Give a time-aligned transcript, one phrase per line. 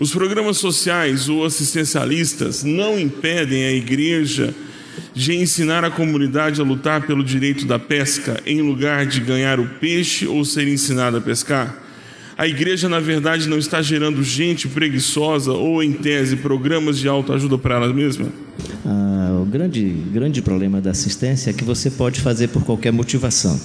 [0.00, 4.54] Os programas sociais ou assistencialistas não impedem a igreja
[5.12, 9.66] de ensinar a comunidade a lutar pelo direito da pesca em lugar de ganhar o
[9.78, 11.76] peixe ou ser ensinada a pescar?
[12.38, 17.58] A igreja, na verdade, não está gerando gente preguiçosa ou, em tese, programas de autoajuda
[17.58, 18.28] para ela mesma?
[18.86, 23.60] Ah, o grande, grande problema da assistência é que você pode fazer por qualquer motivação.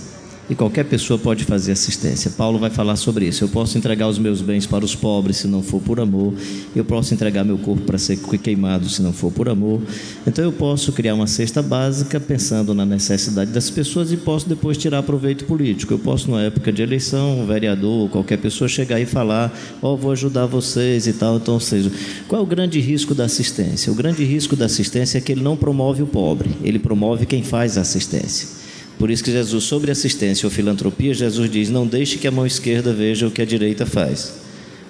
[0.49, 2.29] E qualquer pessoa pode fazer assistência.
[2.29, 3.43] Paulo vai falar sobre isso.
[3.43, 6.33] Eu posso entregar os meus bens para os pobres se não for por amor.
[6.75, 9.81] Eu posso entregar meu corpo para ser queimado se não for por amor.
[10.27, 14.77] Então eu posso criar uma cesta básica pensando na necessidade das pessoas e posso depois
[14.77, 15.93] tirar proveito político.
[15.93, 19.97] Eu posso, na época de eleição, um vereador, qualquer pessoa chegar e falar: Ó, oh,
[19.97, 21.37] vou ajudar vocês e tal.
[21.37, 21.91] Então, ou seja,
[22.27, 23.91] qual é o grande risco da assistência?
[23.91, 27.41] O grande risco da assistência é que ele não promove o pobre, ele promove quem
[27.41, 28.64] faz a assistência.
[28.97, 32.45] Por isso que Jesus, sobre assistência ou filantropia, Jesus diz: não deixe que a mão
[32.45, 34.45] esquerda veja o que a direita faz.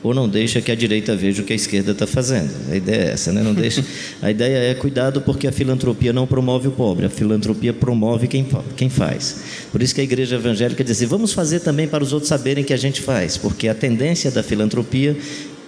[0.05, 2.51] Ou não deixa que a direita veja o que a esquerda está fazendo.
[2.71, 3.41] A ideia é essa, né?
[3.41, 3.83] Não deixa.
[4.21, 8.47] A ideia é cuidado porque a filantropia não promove o pobre, a filantropia promove quem,
[8.77, 9.37] quem faz.
[9.71, 12.63] Por isso que a igreja evangélica diz assim, vamos fazer também para os outros saberem
[12.63, 15.17] que a gente faz, porque a tendência da filantropia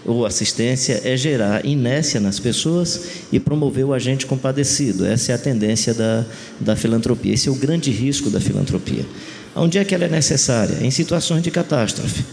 [0.08, 5.06] ou assistência é gerar inércia nas pessoas e promover o agente compadecido.
[5.06, 6.26] Essa é a tendência da,
[6.60, 7.34] da filantropia.
[7.34, 9.06] Esse é o grande risco da filantropia.
[9.54, 10.78] Onde é que ela é necessária?
[10.82, 12.24] Em situações de catástrofe,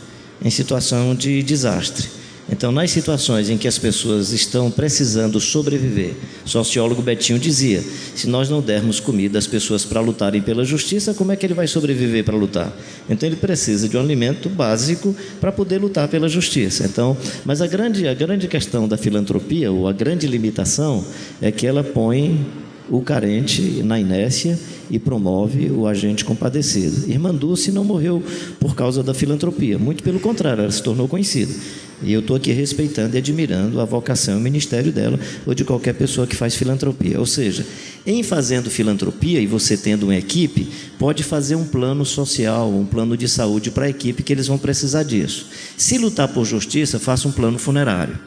[0.42, 2.23] em situação de desastre.
[2.50, 6.14] Então, nas situações em que as pessoas estão precisando sobreviver,
[6.44, 7.82] o sociólogo Betinho dizia:
[8.14, 11.54] se nós não dermos comida às pessoas para lutarem pela justiça, como é que ele
[11.54, 12.70] vai sobreviver para lutar?
[13.08, 16.84] Então, ele precisa de um alimento básico para poder lutar pela justiça.
[16.84, 21.02] Então, mas a grande, a grande questão da filantropia, ou a grande limitação,
[21.40, 22.46] é que ela põe
[22.90, 24.58] o carente na inércia
[24.90, 27.10] e promove o agente compadecido.
[27.10, 28.22] Irmã Dulce não morreu
[28.60, 31.54] por causa da filantropia, muito pelo contrário, ela se tornou conhecida.
[32.02, 35.64] E eu estou aqui respeitando e admirando a vocação e o ministério dela ou de
[35.64, 37.18] qualquer pessoa que faz filantropia.
[37.18, 37.66] Ou seja,
[38.06, 40.68] em fazendo filantropia e você tendo uma equipe,
[40.98, 44.58] pode fazer um plano social, um plano de saúde para a equipe que eles vão
[44.58, 45.48] precisar disso.
[45.76, 48.18] Se lutar por justiça, faça um plano funerário,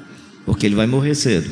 [0.45, 1.49] porque ele vai morrer cedo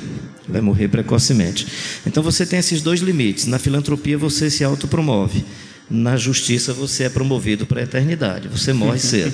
[0.47, 1.68] vai morrer precocemente.
[2.06, 3.47] Então você tem esses dois limites.
[3.47, 5.44] Na filantropia você se autopromove.
[5.90, 9.34] Na justiça você é promovido para a eternidade, você morre cedo.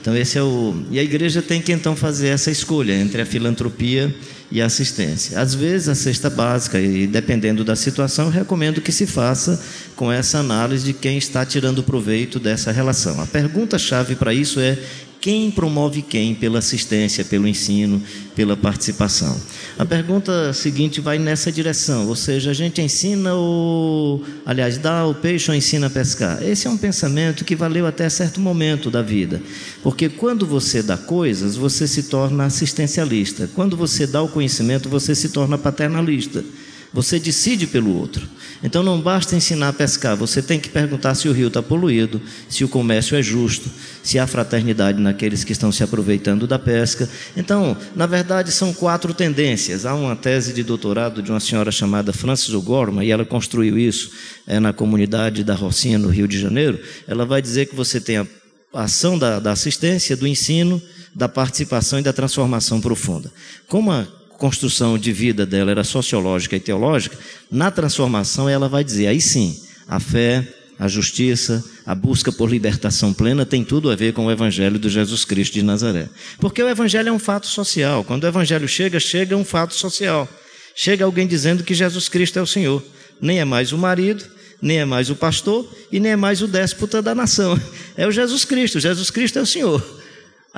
[0.00, 3.26] Então esse é o e a igreja tem que então fazer essa escolha entre a
[3.26, 4.14] filantropia
[4.50, 5.40] e a assistência.
[5.40, 9.60] Às vezes a cesta básica e dependendo da situação, eu recomendo que se faça
[9.96, 13.20] com essa análise de quem está tirando proveito dessa relação.
[13.20, 14.78] A pergunta chave para isso é
[15.20, 18.02] quem promove quem pela assistência, pelo ensino,
[18.36, 19.40] pela participação?
[19.78, 25.14] A pergunta seguinte vai nessa direção, ou seja, a gente ensina o, aliás, dá o
[25.14, 26.42] peixe ou ensina a pescar.
[26.42, 29.42] Esse é um pensamento que valeu até certo momento da vida,
[29.82, 33.48] porque quando você dá coisas, você se torna assistencialista.
[33.54, 36.44] Quando você dá o conhecimento, você se torna paternalista.
[36.92, 38.26] Você decide pelo outro.
[38.62, 42.20] Então não basta ensinar a pescar, você tem que perguntar se o rio está poluído,
[42.48, 43.70] se o comércio é justo,
[44.02, 47.08] se há fraternidade naqueles que estão se aproveitando da pesca.
[47.36, 49.86] Então, na verdade, são quatro tendências.
[49.86, 54.10] Há uma tese de doutorado de uma senhora chamada Francis O'Gorman, e ela construiu isso
[54.46, 56.80] é, na comunidade da Rocinha, no Rio de Janeiro.
[57.06, 58.26] Ela vai dizer que você tem a
[58.72, 60.82] ação da, da assistência, do ensino,
[61.14, 63.30] da participação e da transformação profunda.
[63.68, 64.06] Como a
[64.38, 67.18] construção de vida dela era sociológica e teológica,
[67.50, 70.46] na transformação ela vai dizer: aí sim, a fé,
[70.78, 74.88] a justiça, a busca por libertação plena tem tudo a ver com o Evangelho de
[74.88, 76.08] Jesus Cristo de Nazaré.
[76.38, 78.04] Porque o Evangelho é um fato social.
[78.04, 80.28] Quando o Evangelho chega, chega um fato social.
[80.74, 82.82] Chega alguém dizendo que Jesus Cristo é o Senhor.
[83.20, 84.24] Nem é mais o marido,
[84.62, 87.60] nem é mais o pastor e nem é mais o déspota da nação.
[87.96, 88.78] É o Jesus Cristo.
[88.78, 89.97] Jesus Cristo é o Senhor.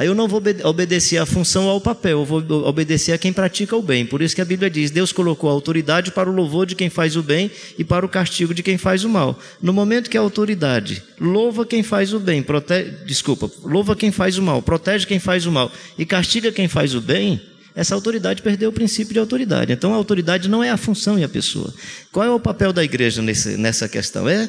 [0.01, 3.77] Aí eu não vou obedecer à função ao papel, eu vou obedecer a quem pratica
[3.77, 4.07] o bem.
[4.07, 6.89] Por isso que a Bíblia diz: Deus colocou a autoridade para o louvor de quem
[6.89, 9.39] faz o bem e para o castigo de quem faz o mal.
[9.61, 14.39] No momento que a autoridade louva quem faz o bem, protege, desculpa, louva quem faz
[14.39, 17.39] o mal, protege quem faz o mal e castiga quem faz o bem,
[17.75, 19.71] essa autoridade perdeu o princípio de autoridade.
[19.71, 21.75] Então a autoridade não é a função e a pessoa.
[22.11, 24.27] Qual é o papel da igreja nesse, nessa questão?
[24.27, 24.49] É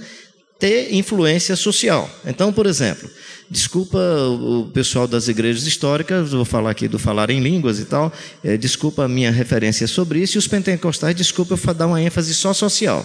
[0.62, 2.08] ter influência social.
[2.24, 3.10] Então, por exemplo,
[3.50, 8.14] desculpa o pessoal das igrejas históricas, vou falar aqui do falar em línguas e tal,
[8.44, 12.36] é, desculpa a minha referência sobre isso, e os pentecostais, desculpa eu dar uma ênfase
[12.36, 13.04] só social.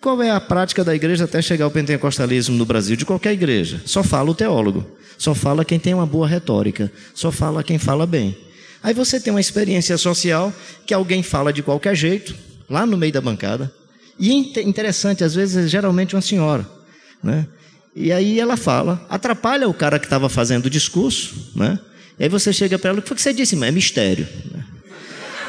[0.00, 2.94] Qual é a prática da igreja até chegar ao pentecostalismo no Brasil?
[2.94, 3.82] De qualquer igreja.
[3.84, 4.86] Só fala o teólogo,
[5.18, 8.36] só fala quem tem uma boa retórica, só fala quem fala bem.
[8.80, 10.52] Aí você tem uma experiência social
[10.86, 12.32] que alguém fala de qualquer jeito,
[12.70, 13.72] lá no meio da bancada,
[14.18, 16.75] e interessante, às vezes, geralmente uma senhora.
[17.22, 17.46] Né?
[17.94, 21.78] E aí ela fala, atrapalha o cara que estava fazendo o discurso, né?
[22.18, 23.62] E aí você chega para ela, o que foi que você disse?
[23.62, 24.26] É mistério.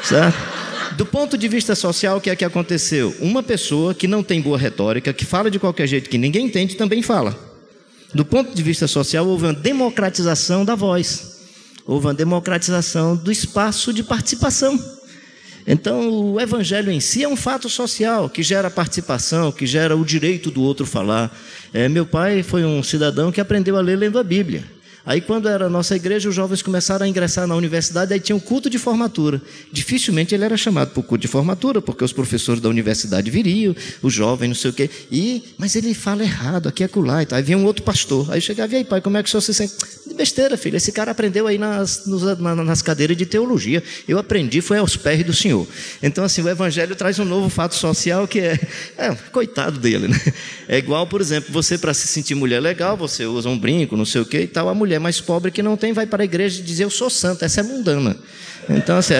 [0.02, 0.58] certo?
[0.96, 3.14] Do ponto de vista social, o que é que aconteceu?
[3.20, 6.74] Uma pessoa que não tem boa retórica, que fala de qualquer jeito que ninguém entende,
[6.74, 7.38] também fala.
[8.14, 11.40] Do ponto de vista social, houve uma democratização da voz,
[11.86, 14.97] houve uma democratização do espaço de participação.
[15.66, 20.04] Então, o evangelho em si é um fato social que gera participação, que gera o
[20.04, 21.36] direito do outro falar.
[21.72, 24.64] É, meu pai foi um cidadão que aprendeu a ler lendo a Bíblia.
[25.08, 28.36] Aí, quando era a nossa igreja, os jovens começaram a ingressar na universidade, aí tinha
[28.36, 29.40] um culto de formatura.
[29.72, 33.74] Dificilmente ele era chamado para o culto de formatura, porque os professores da universidade viriam,
[34.02, 34.90] os jovens, não sei o quê.
[35.10, 37.38] E, mas ele fala errado, aqui é acolá e tal.
[37.38, 38.30] Aí vinha um outro pastor.
[38.30, 39.72] Aí chegava, e aí, pai, como é que o senhor se sente?
[40.06, 40.76] De besteira, filho.
[40.76, 43.82] Esse cara aprendeu aí nas, nas cadeiras de teologia.
[44.06, 45.66] Eu aprendi, foi aos pés do Senhor.
[46.02, 48.60] Então, assim, o evangelho traz um novo fato social que é,
[48.98, 50.20] é coitado dele, né?
[50.68, 54.04] É igual, por exemplo, você para se sentir mulher legal, você usa um brinco, não
[54.04, 56.22] sei o quê e tal, a mulher mulher mais pobre que não tem vai para
[56.22, 58.16] a igreja e dizer eu sou santa, essa é mundana.
[58.68, 59.14] Então, assim,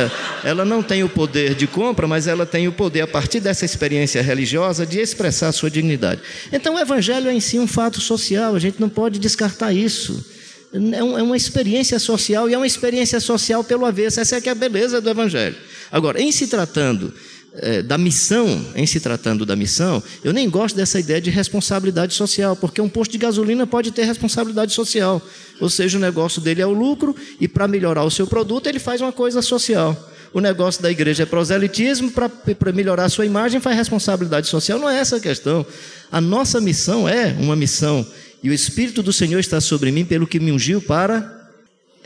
[0.45, 3.65] ela não tem o poder de compra, mas ela tem o poder, a partir dessa
[3.65, 6.21] experiência religiosa, de expressar a sua dignidade.
[6.53, 10.23] Então, o evangelho é em si um fato social, a gente não pode descartar isso.
[10.71, 14.21] É, é uma experiência social e é uma experiência social pelo avesso.
[14.21, 15.57] Essa é que é a beleza do evangelho.
[15.91, 17.15] Agora, em se tratando
[17.55, 22.15] é, da missão, em se tratando da missão, eu nem gosto dessa ideia de responsabilidade
[22.15, 25.21] social, porque um posto de gasolina pode ter responsabilidade social.
[25.61, 28.79] Ou seja, o negócio dele é o lucro e para melhorar o seu produto ele
[28.79, 29.97] faz uma coisa social.
[30.33, 34.79] O negócio da igreja é proselitismo, para melhorar a sua imagem faz responsabilidade social.
[34.79, 35.65] Não é essa a questão.
[36.13, 38.07] A nossa missão é uma missão
[38.43, 41.49] e o Espírito do Senhor está sobre mim pelo que me ungiu para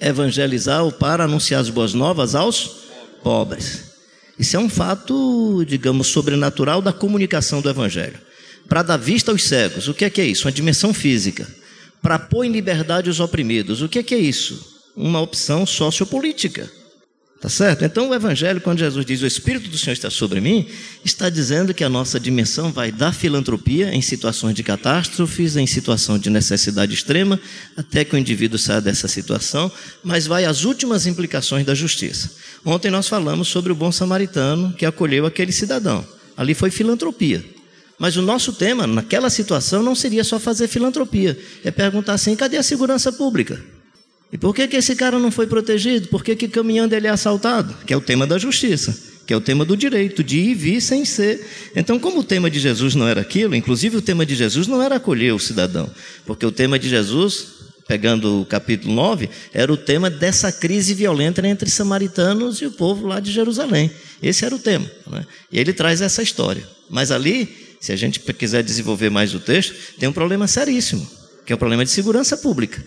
[0.00, 2.82] evangelizar ou para anunciar as boas novas aos
[3.22, 3.91] pobres.
[4.38, 8.18] Isso é um fato, digamos, sobrenatural da comunicação do Evangelho.
[8.68, 10.46] Para dar vista aos cegos, o que é que é isso?
[10.46, 11.46] Uma dimensão física.
[12.00, 14.82] Para pôr em liberdade os oprimidos, o que é que é isso?
[14.96, 16.70] Uma opção sociopolítica.
[17.42, 17.84] Tá certo?
[17.84, 20.64] Então o Evangelho, quando Jesus diz o Espírito do Senhor está sobre mim,
[21.04, 26.20] está dizendo que a nossa dimensão vai da filantropia em situações de catástrofes, em situação
[26.20, 27.40] de necessidade extrema,
[27.76, 29.72] até que o indivíduo saia dessa situação,
[30.04, 32.30] mas vai às últimas implicações da justiça.
[32.64, 36.06] Ontem nós falamos sobre o bom samaritano que acolheu aquele cidadão.
[36.36, 37.44] Ali foi filantropia.
[37.98, 42.56] Mas o nosso tema, naquela situação, não seria só fazer filantropia, é perguntar assim: cadê
[42.56, 43.60] a segurança pública?
[44.32, 46.08] E por que, que esse cara não foi protegido?
[46.08, 47.76] Por que, que caminhando ele é assaltado?
[47.86, 48.96] Que é o tema da justiça,
[49.26, 51.46] que é o tema do direito, de ir e vir sem ser.
[51.76, 54.82] Então, como o tema de Jesus não era aquilo, inclusive o tema de Jesus não
[54.82, 55.90] era acolher o cidadão,
[56.24, 57.46] porque o tema de Jesus,
[57.86, 63.06] pegando o capítulo 9, era o tema dessa crise violenta entre samaritanos e o povo
[63.06, 63.90] lá de Jerusalém.
[64.22, 64.90] Esse era o tema.
[65.10, 65.26] Né?
[65.52, 66.66] E ele traz essa história.
[66.88, 71.06] Mas ali, se a gente quiser desenvolver mais o texto, tem um problema seríssimo,
[71.44, 72.82] que é o problema de segurança pública.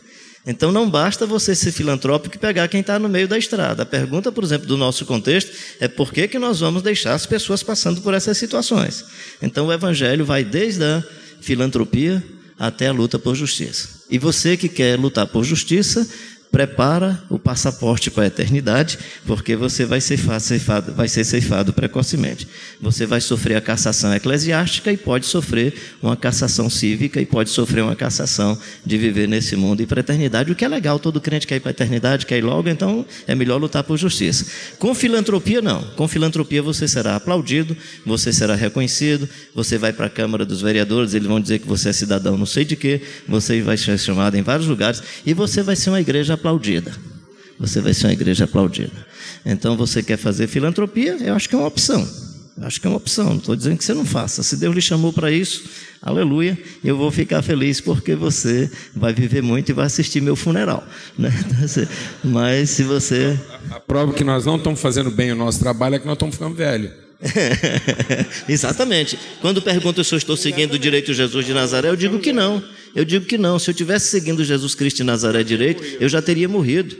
[0.47, 3.83] Então não basta você ser filantrópico e pegar quem está no meio da estrada.
[3.83, 7.25] A pergunta, por exemplo, do nosso contexto é por que, que nós vamos deixar as
[7.25, 9.03] pessoas passando por essas situações.
[9.41, 11.03] Então o Evangelho vai desde a
[11.41, 12.23] filantropia
[12.59, 13.89] até a luta por justiça.
[14.09, 16.07] E você que quer lutar por justiça,
[16.55, 22.47] prepara o passaporte para a eternidade, porque você vai ser ceifado, vai ser ceifado precocemente.
[22.79, 27.83] Você vai sofrer a cassação eclesiástica e pode sofrer uma cassação cívica e pode sofrer
[27.83, 31.19] uma cassação de viver nesse mundo e para a eternidade, o que é legal, todo
[31.19, 34.45] crente quer ir para a eternidade, quer ir logo, então é melhor lutar por justiça.
[34.79, 35.81] Com filantropia, não.
[35.97, 37.75] Com filantropia você será aplaudido,
[38.05, 41.89] você será reconhecido, você vai para a Câmara dos Vereadores, eles vão dizer que você
[41.89, 45.61] é cidadão não sei de quê, você vai ser chamado em vários lugares e você
[45.61, 46.91] vai ser uma igreja aplaudida.
[47.59, 48.93] Você vai ser uma igreja aplaudida.
[49.43, 51.17] Então você quer fazer filantropia?
[51.19, 52.07] Eu acho que é uma opção.
[52.57, 53.29] Eu acho que é uma opção.
[53.29, 54.43] Não estou dizendo que você não faça.
[54.43, 55.63] Se Deus lhe chamou para isso,
[56.01, 60.85] aleluia, eu vou ficar feliz porque você vai viver muito e vai assistir meu funeral.
[61.17, 61.31] Né?
[62.23, 63.39] Mas se você.
[63.71, 66.35] A prova que nós não estamos fazendo bem o nosso trabalho é que nós estamos
[66.35, 66.91] ficando velhos.
[68.47, 69.17] Exatamente.
[69.41, 72.33] Quando perguntam se eu estou seguindo o direito de Jesus de Nazaré, eu digo que
[72.33, 72.61] não.
[72.95, 73.59] Eu digo que não.
[73.59, 76.95] Se eu tivesse seguindo Jesus Cristo de Nazaré direito, eu já teria morrido.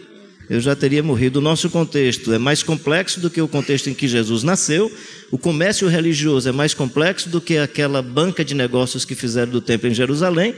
[0.49, 1.39] Eu já teria morrido.
[1.39, 4.91] O nosso contexto é mais complexo do que o contexto em que Jesus nasceu.
[5.31, 9.61] O comércio religioso é mais complexo do que aquela banca de negócios que fizeram do
[9.61, 10.53] templo em Jerusalém.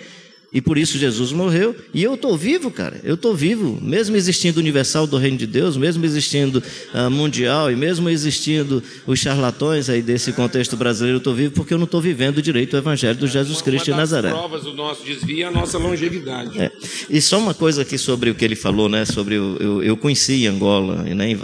[0.52, 1.76] E por isso Jesus morreu.
[1.94, 3.00] E eu estou vivo, cara.
[3.04, 3.78] Eu estou vivo.
[3.82, 6.64] Mesmo existindo universal do reino de Deus, mesmo existindo
[6.94, 11.74] uh, mundial e mesmo existindo os charlatões aí desse contexto brasileiro, eu estou vivo porque
[11.74, 14.30] eu não estou vivendo direito o evangelho do Jesus Cristo uma de Nazaré.
[14.30, 16.60] As provas do nosso desvio é a nossa longevidade.
[16.60, 16.72] É.
[17.10, 19.04] E só uma coisa aqui sobre o que ele falou, né?
[19.04, 21.38] Sobre o, eu, eu conheci Angola, né,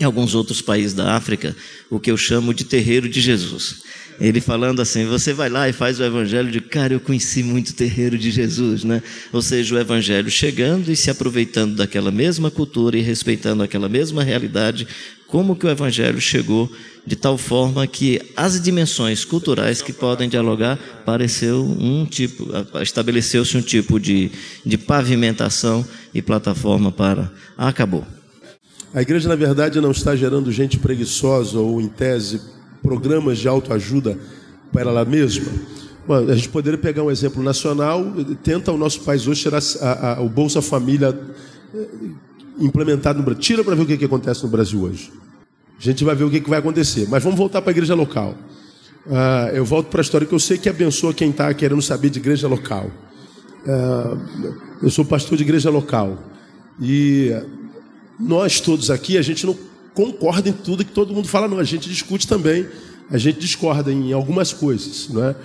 [0.00, 1.54] em alguns outros países da África,
[1.90, 3.82] o que eu chamo de terreiro de Jesus.
[4.22, 7.74] Ele falando assim: você vai lá e faz o evangelho de cara, eu conheci muito
[7.74, 9.02] terreiro de Jesus, né?
[9.32, 14.22] Ou seja, o evangelho chegando e se aproveitando daquela mesma cultura e respeitando aquela mesma
[14.22, 14.86] realidade,
[15.26, 16.70] como que o evangelho chegou
[17.04, 22.46] de tal forma que as dimensões culturais que podem dialogar pareceu um tipo,
[22.80, 24.30] estabeleceu-se um tipo de,
[24.64, 28.06] de pavimentação e plataforma para acabou.
[28.94, 32.40] A igreja, na verdade, não está gerando gente preguiçosa ou, em tese,
[32.82, 34.18] programas de autoajuda
[34.72, 35.50] para ela mesma.
[36.06, 38.04] Bom, a gente poderia pegar um exemplo nacional,
[38.42, 41.16] tenta o nosso país hoje tirar a, a, o Bolsa Família
[41.72, 41.86] eh,
[42.58, 43.40] implementado no Brasil.
[43.40, 45.12] Tira para ver o que, que acontece no Brasil hoje.
[45.78, 47.06] A gente vai ver o que, que vai acontecer.
[47.08, 48.34] Mas vamos voltar para a igreja local.
[49.06, 52.08] Uh, eu volto para a história que eu sei que abençoa quem está querendo saber
[52.10, 52.90] de igreja local.
[53.66, 56.18] Uh, eu sou pastor de igreja local.
[56.80, 57.32] E
[58.18, 59.56] nós todos aqui, a gente não
[59.94, 61.58] concorda em tudo que todo mundo fala, não.
[61.58, 62.66] A gente discute também.
[63.10, 65.08] A gente discorda em algumas coisas.
[65.08, 65.36] Não é?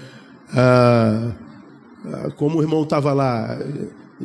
[0.53, 3.59] Uh, como o irmão estava lá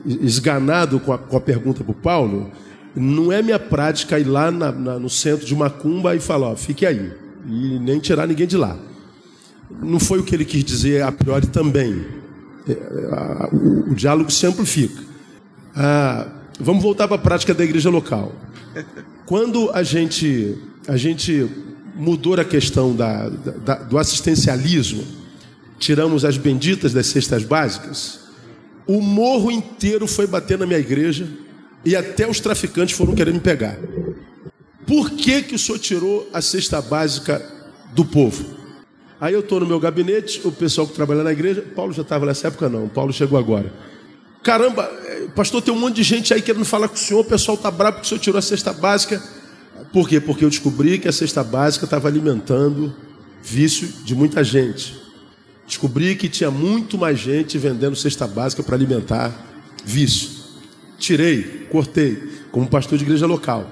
[0.04, 2.50] esganado com a, com a pergunta para o Paulo,
[2.94, 6.56] não é minha prática ir lá na, na, no centro de Macumba e falar, ó,
[6.56, 7.12] fique aí.
[7.46, 8.76] E nem tirar ninguém de lá.
[9.82, 12.04] Não foi o que ele quis dizer a priori também.
[13.10, 15.02] A, o, o, diálogo se amplifica.
[15.74, 16.28] Ah,
[16.60, 18.32] vamos voltar para a prática da igreja local.
[19.32, 21.48] Quando a gente, a gente
[21.94, 25.02] mudou a questão da, da, do assistencialismo,
[25.78, 28.20] tiramos as benditas das cestas básicas,
[28.86, 31.26] o morro inteiro foi bater na minha igreja
[31.82, 33.78] e até os traficantes foram querer me pegar.
[34.86, 37.40] Por que, que o senhor tirou a cesta básica
[37.94, 38.44] do povo?
[39.18, 42.26] Aí eu estou no meu gabinete, o pessoal que trabalha na igreja, Paulo já estava
[42.26, 43.72] nessa época, não, Paulo chegou agora.
[44.42, 47.25] Caramba, eh, pastor, tem um monte de gente aí querendo falar com o senhor, o
[47.25, 49.22] pessoal está bravo porque o senhor tirou a cesta básica.
[49.92, 50.20] Por quê?
[50.20, 52.94] Porque eu descobri que a cesta básica estava alimentando
[53.42, 55.00] vício de muita gente.
[55.66, 59.32] Descobri que tinha muito mais gente vendendo cesta básica para alimentar
[59.84, 60.42] vício
[61.02, 62.16] tirei, cortei,
[62.52, 63.68] como pastor de igreja local.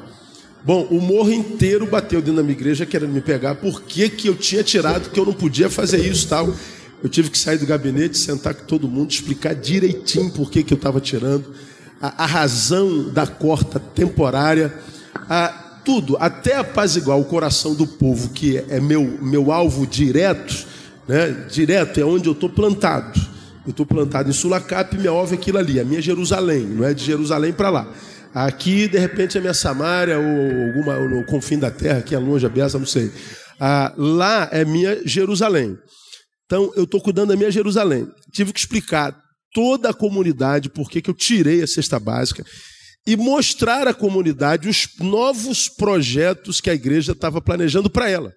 [0.65, 4.29] Bom, o morro inteiro bateu dentro da minha igreja querendo me pegar, por que, que
[4.29, 6.53] eu tinha tirado, que eu não podia fazer isso tal.
[7.03, 10.75] Eu tive que sair do gabinete, sentar com todo mundo, explicar direitinho por que, que
[10.75, 11.53] eu estava tirando,
[12.01, 14.73] a, a, razão da corta temporária,
[15.29, 20.67] a, tudo, até apaziguar o coração do povo, que é, é meu, meu alvo direto,
[21.09, 21.47] né?
[21.51, 23.19] direto é onde eu estou plantado.
[23.67, 26.95] Eu estou plantado em Sulacap, minha ova é aquilo ali, a minha Jerusalém, não é
[26.95, 27.93] de Jerusalém para lá.
[28.35, 32.19] Aqui, de repente, é minha Samária, ou alguma, ou no confim da terra, que é
[32.19, 33.11] longe, a Beça, não sei.
[33.59, 35.77] Ah, lá é minha Jerusalém.
[36.51, 38.09] Então, eu estou cuidando da minha Jerusalém.
[38.33, 39.17] Tive que explicar
[39.55, 42.45] toda a comunidade por que eu tirei a cesta básica
[43.07, 48.33] e mostrar à comunidade os novos projetos que a igreja estava planejando para ela.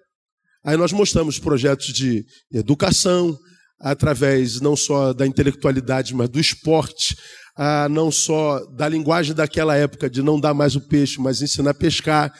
[0.64, 3.36] Aí nós mostramos projetos de educação,
[3.80, 7.16] através não só da intelectualidade, mas do esporte,
[7.56, 11.70] ah, não só da linguagem daquela época de não dar mais o peixe, mas ensinar
[11.70, 12.32] a pescar.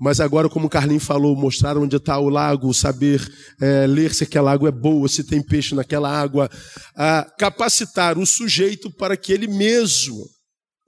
[0.00, 3.20] Mas agora, como o Carlinhos falou, mostrar onde está o lago, saber
[3.60, 6.48] é, ler se aquela água é boa, se tem peixe naquela água,
[7.38, 10.24] capacitar o sujeito para que ele mesmo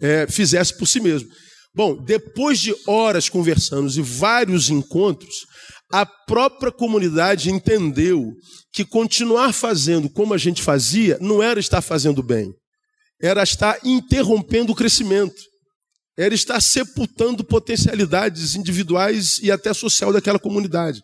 [0.00, 1.28] é, fizesse por si mesmo.
[1.75, 5.47] Bom, depois de horas conversando e vários encontros,
[5.92, 8.33] a própria comunidade entendeu
[8.73, 12.50] que continuar fazendo como a gente fazia não era estar fazendo bem,
[13.21, 15.35] era estar interrompendo o crescimento,
[16.16, 21.00] era estar sepultando potencialidades individuais e até social daquela comunidade.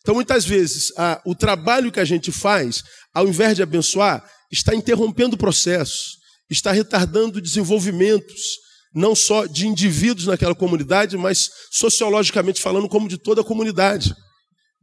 [0.00, 2.82] Então, muitas vezes, a, o trabalho que a gente faz,
[3.14, 6.16] ao invés de abençoar, está interrompendo o processo,
[6.48, 8.58] está retardando desenvolvimentos,
[8.94, 14.12] não só de indivíduos naquela comunidade, mas sociologicamente falando, como de toda a comunidade.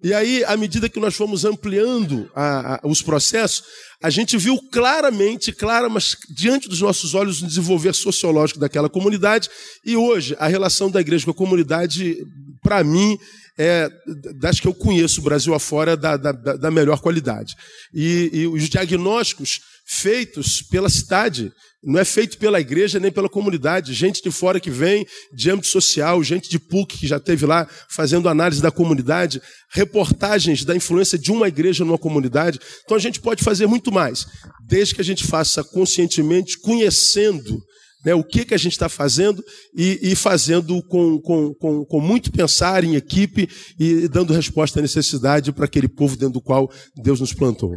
[0.04, 3.64] E aí, à medida que nós fomos ampliando a, a, os processos,
[4.02, 9.50] a gente viu claramente, clara, mas diante dos nossos olhos, o desenvolver sociológico daquela comunidade.
[9.84, 12.18] E hoje, a relação da igreja com a comunidade,
[12.62, 13.18] para mim,
[13.58, 13.90] é
[14.36, 17.56] das que eu conheço Brasil afora da, da, da melhor qualidade.
[17.92, 21.52] E, e os diagnósticos feitos pela cidade
[21.84, 23.94] não é feito pela igreja nem pela comunidade.
[23.94, 27.68] Gente de fora que vem, de âmbito social, gente de PUC que já esteve lá
[27.90, 29.42] fazendo análise da comunidade,
[29.72, 32.60] reportagens da influência de uma igreja numa comunidade.
[32.84, 34.26] Então a gente pode fazer muito mais,
[34.68, 37.62] desde que a gente faça conscientemente, conhecendo
[38.04, 39.44] né, o que, que a gente está fazendo
[39.76, 44.82] e, e fazendo com, com, com, com, muito pensar em equipe e dando resposta à
[44.82, 47.72] necessidade para aquele povo dentro do qual Deus nos plantou.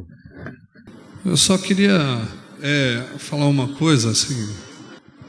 [1.25, 2.28] Eu só queria
[2.62, 4.49] é, falar uma coisa assim,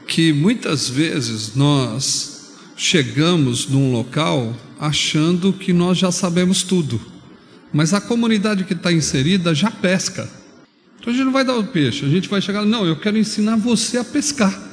[0.06, 7.00] que muitas vezes nós chegamos num local achando que nós já sabemos tudo,
[7.72, 10.28] mas a comunidade que está inserida já pesca.
[10.98, 13.18] Então a gente não vai dar o peixe, a gente vai chegar, não, eu quero
[13.18, 14.70] ensinar você a pescar.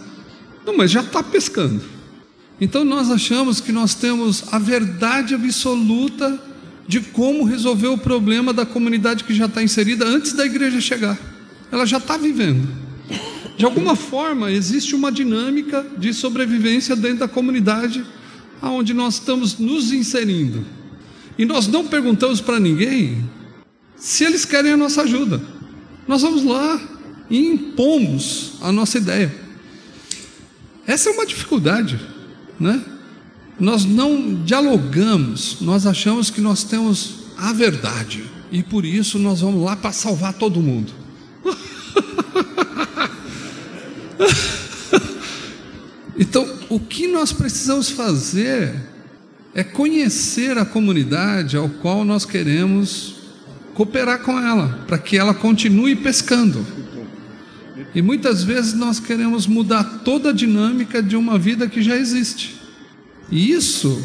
[0.66, 1.82] Não, mas já está pescando.
[2.60, 6.40] Então nós achamos que nós temos a verdade absoluta
[6.88, 11.29] de como resolver o problema da comunidade que já está inserida antes da igreja chegar.
[11.72, 12.68] Ela já está vivendo.
[13.58, 18.06] De alguma forma, existe uma dinâmica de sobrevivência dentro da comunidade
[18.62, 20.66] aonde nós estamos nos inserindo.
[21.38, 23.30] E nós não perguntamos para ninguém
[23.96, 25.42] se eles querem a nossa ajuda.
[26.08, 26.80] Nós vamos lá
[27.30, 29.34] e impomos a nossa ideia.
[30.88, 32.00] Essa é uma dificuldade,
[32.60, 32.84] né?
[33.60, 39.64] Nós não dialogamos, nós achamos que nós temos a verdade e por isso nós vamos
[39.64, 40.99] lá para salvar todo mundo.
[46.18, 48.74] então, o que nós precisamos fazer
[49.54, 53.16] é conhecer a comunidade ao qual nós queremos
[53.74, 56.66] cooperar com ela, para que ela continue pescando.
[57.96, 62.60] E muitas vezes nós queremos mudar toda a dinâmica de uma vida que já existe.
[63.32, 64.02] E isso,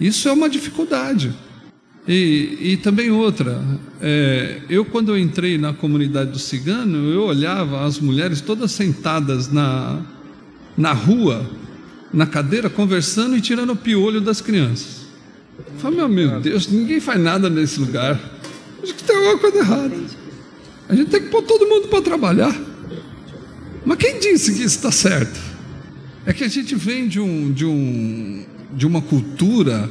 [0.00, 1.32] isso é uma dificuldade.
[2.08, 3.62] E, e também outra,
[4.00, 9.52] é, eu quando eu entrei na comunidade do cigano, eu olhava as mulheres todas sentadas
[9.52, 10.00] na,
[10.76, 11.48] na rua,
[12.12, 15.06] na cadeira, conversando e tirando o piolho das crianças.
[15.58, 18.18] Eu falei, meu Deus, ninguém faz nada nesse lugar.
[18.82, 19.96] Acho que tem alguma coisa errada.
[20.88, 22.58] A gente tem que pôr todo mundo para trabalhar.
[23.84, 25.38] Mas quem disse que isso está certo?
[26.24, 29.88] É que a gente vem de, um, de, um, de uma cultura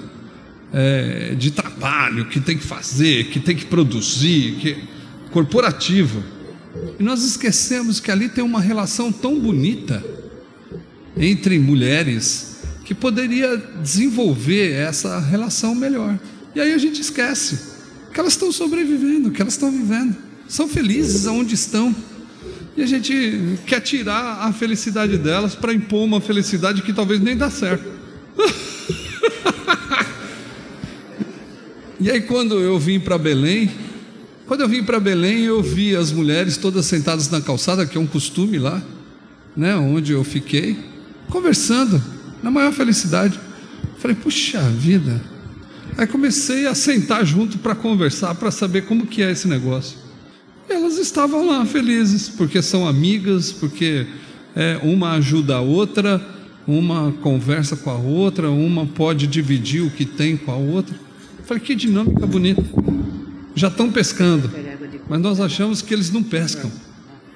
[0.74, 4.84] é, de trabalho que tem que fazer, que tem que produzir, que
[5.32, 6.24] corporativa.
[7.00, 10.04] E nós esquecemos que ali tem uma relação tão bonita
[11.18, 16.20] entre mulheres que poderia desenvolver essa relação melhor.
[16.56, 17.60] E aí a gente esquece
[18.14, 20.16] que elas estão sobrevivendo, que elas estão vivendo,
[20.48, 21.96] são felizes aonde estão.
[22.76, 27.36] E a gente quer tirar a felicidade delas para impor uma felicidade que talvez nem
[27.36, 27.86] dá certo.
[32.00, 33.72] e aí quando eu vim para Belém,
[34.48, 38.02] quando eu vim para Belém, eu vi as mulheres todas sentadas na calçada, que é
[38.02, 38.82] um costume lá,
[39.56, 40.78] né, onde eu fiquei,
[41.30, 42.02] conversando,
[42.42, 43.40] na maior felicidade.
[43.98, 45.22] Falei, puxa vida.
[45.98, 50.10] Aí comecei a sentar junto para conversar, para saber como que é esse negócio
[50.70, 54.06] elas estavam lá felizes, porque são amigas, porque
[54.56, 56.22] é, uma ajuda a outra,
[56.68, 60.96] uma conversa com a outra, uma pode dividir o que tem com a outra.
[61.50, 62.64] Falei, que dinâmica bonita.
[63.56, 64.52] Já estão pescando,
[65.10, 66.72] mas nós achamos que eles não pescam.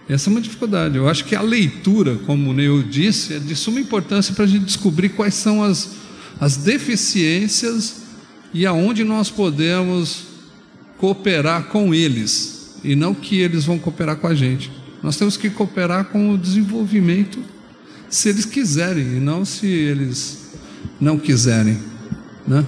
[0.08, 0.97] Essa é uma dificuldade.
[0.97, 4.65] Eu acho que a leitura, como o disse, é de suma importância para a gente
[4.65, 5.95] descobrir quais são as,
[6.39, 8.04] as deficiências
[8.54, 10.26] e aonde nós podemos
[10.99, 14.71] cooperar com eles e não que eles vão cooperar com a gente.
[15.02, 17.39] Nós temos que cooperar com o desenvolvimento
[18.12, 20.52] se eles quiserem e não se eles
[21.02, 21.80] não quiserem,
[22.47, 22.63] né?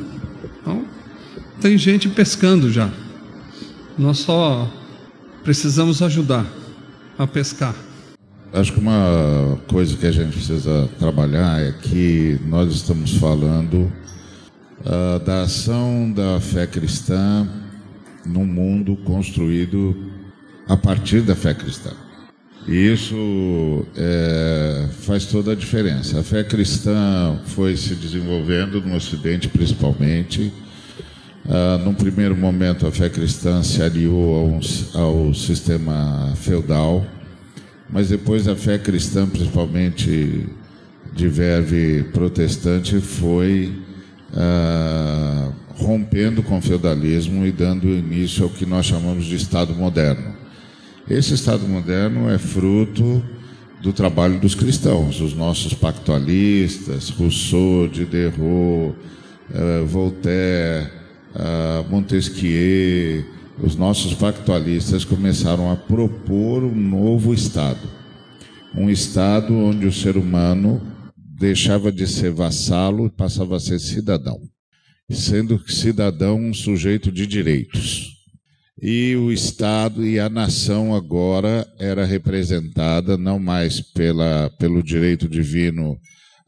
[1.66, 2.92] Tem gente pescando já.
[3.98, 4.72] Nós só
[5.44, 6.46] precisamos ajudar
[7.18, 7.74] a pescar.
[8.54, 13.92] Acho que uma coisa que a gente precisa trabalhar é que nós estamos falando
[14.82, 17.48] uh, da ação da fé cristã
[18.24, 20.12] num mundo construído
[20.70, 21.94] a partir da fé cristã.
[22.68, 26.20] E isso é, faz toda a diferença.
[26.20, 30.54] A fé cristã foi se desenvolvendo no Ocidente, principalmente.
[31.48, 34.60] Ah, num primeiro momento, a fé cristã se aliou
[34.96, 37.06] ao, ao sistema feudal,
[37.90, 40.48] mas depois a fé cristã, principalmente
[41.14, 43.74] de verve protestante, foi
[44.34, 50.34] ah, rompendo com o feudalismo e dando início ao que nós chamamos de Estado moderno.
[51.08, 53.24] Esse Estado moderno é fruto
[53.84, 58.96] do trabalho dos cristãos, os nossos pactualistas, Rousseau, Diderot,
[59.54, 61.05] eh, Voltaire,
[61.36, 63.26] eh, Montesquieu,
[63.62, 67.88] os nossos pactualistas começaram a propor um novo Estado.
[68.76, 70.82] Um Estado onde o ser humano
[71.16, 74.40] deixava de ser vassalo e passava a ser cidadão
[75.10, 78.14] sendo cidadão um sujeito de direitos.
[78.82, 85.98] E o Estado e a nação agora era representada não mais pela, pelo direito divino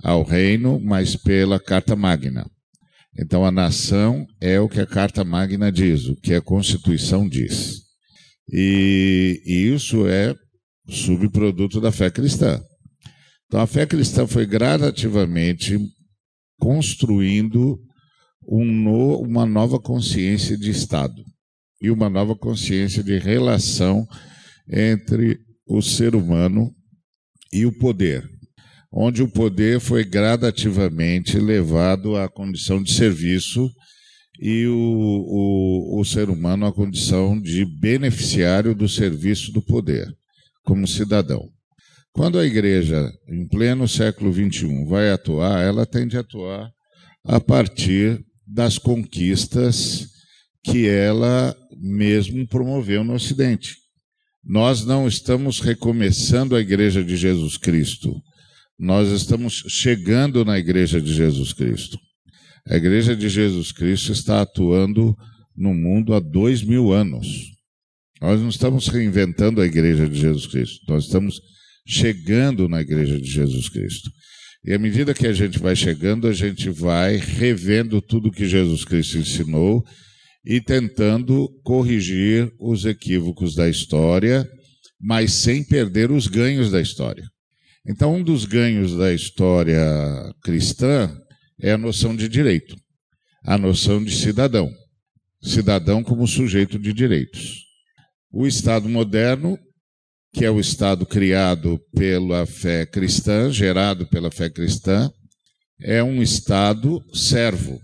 [0.04, 2.46] ao reino, mas pela Carta Magna.
[3.18, 7.82] Então a nação é o que a Carta Magna diz, o que a Constituição diz.
[8.52, 10.36] E, e isso é
[10.88, 12.62] subproduto da fé cristã.
[13.48, 15.78] Então a fé cristã foi gradativamente
[16.60, 17.80] construindo
[18.48, 21.24] um no, uma nova consciência de Estado
[21.82, 24.08] e uma nova consciência de relação
[24.70, 26.74] entre o ser humano
[27.52, 28.30] e o poder,
[29.00, 33.70] onde o poder foi gradativamente levado à condição de serviço
[34.42, 40.08] e o, o, o ser humano à condição de beneficiário do serviço do poder,
[40.64, 41.48] como cidadão.
[42.12, 46.68] Quando a igreja, em pleno século XXI, vai atuar, ela tende a atuar
[47.24, 50.08] a partir das conquistas
[50.64, 53.76] que ela mesmo promoveu no Ocidente.
[54.44, 58.20] Nós não estamos recomeçando a Igreja de Jesus Cristo,
[58.78, 61.98] nós estamos chegando na Igreja de Jesus Cristo.
[62.68, 65.16] A Igreja de Jesus Cristo está atuando
[65.56, 67.28] no mundo há dois mil anos.
[68.22, 71.40] Nós não estamos reinventando a Igreja de Jesus Cristo, nós estamos
[71.88, 74.12] chegando na Igreja de Jesus Cristo.
[74.66, 78.84] E à medida que a gente vai chegando, a gente vai revendo tudo que Jesus
[78.84, 79.84] Cristo ensinou
[80.46, 84.48] e tentando corrigir os equívocos da história,
[85.00, 87.24] mas sem perder os ganhos da história.
[87.88, 89.82] Então, um dos ganhos da história
[90.44, 91.16] cristã
[91.60, 92.76] é a noção de direito,
[93.44, 94.70] a noção de cidadão.
[95.42, 97.64] Cidadão como sujeito de direitos.
[98.32, 99.58] O Estado moderno
[100.38, 105.12] que é o Estado criado pela fé cristã, gerado pela fé cristã,
[105.82, 107.80] é um Estado servo,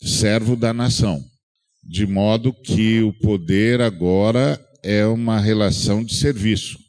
[0.00, 1.22] servo da nação,
[1.84, 6.81] de modo que o poder agora é uma relação de serviço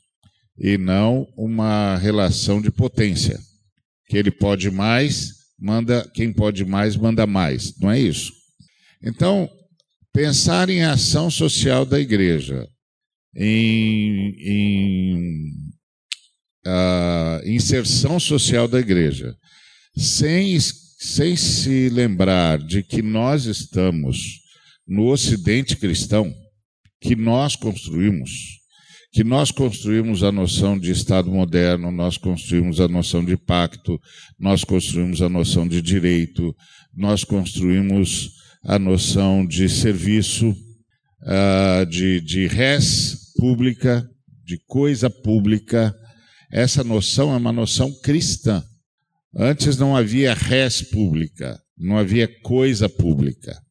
[0.57, 3.39] e não uma relação de potência.
[4.07, 8.31] Que ele pode mais, manda quem pode mais manda mais, não é isso?
[9.01, 9.49] Então,
[10.11, 12.67] pensar em ação social da igreja
[13.35, 15.51] em, em
[16.65, 19.35] uh, inserção social da igreja,
[19.95, 24.41] sem, sem se lembrar de que nós estamos
[24.87, 26.33] no Ocidente cristão,
[27.01, 28.59] que nós construímos,
[29.13, 34.01] que nós construímos a noção de Estado moderno, nós construímos a noção de pacto,
[34.39, 36.53] nós construímos a noção de direito,
[36.91, 38.31] nós construímos
[38.63, 44.03] a noção de serviço, uh, de, de res pública,
[44.43, 45.95] de coisa pública.
[46.51, 48.63] Essa noção é uma noção cristã.
[49.35, 53.61] Antes não havia res pública, não havia coisa pública.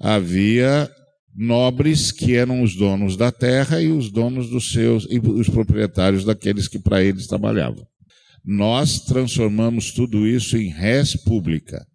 [0.00, 0.90] Havia
[1.38, 6.24] nobres que eram os donos da terra e os donos dos seus e os proprietários
[6.24, 7.86] daqueles que para eles trabalhavam.
[8.44, 11.86] Nós transformamos tudo isso em res pública.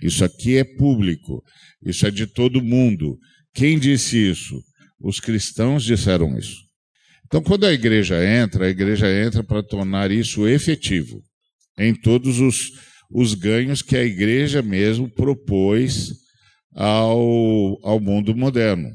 [0.00, 1.42] Isso aqui é público,
[1.82, 3.18] isso é de todo mundo.
[3.52, 4.62] Quem disse isso?
[5.00, 6.64] Os cristãos disseram isso.
[7.24, 11.20] Então, quando a igreja entra, a igreja entra para tornar isso efetivo
[11.76, 12.70] em todos os,
[13.10, 16.12] os ganhos que a igreja mesmo propôs
[16.76, 18.90] ao, ao mundo moderno.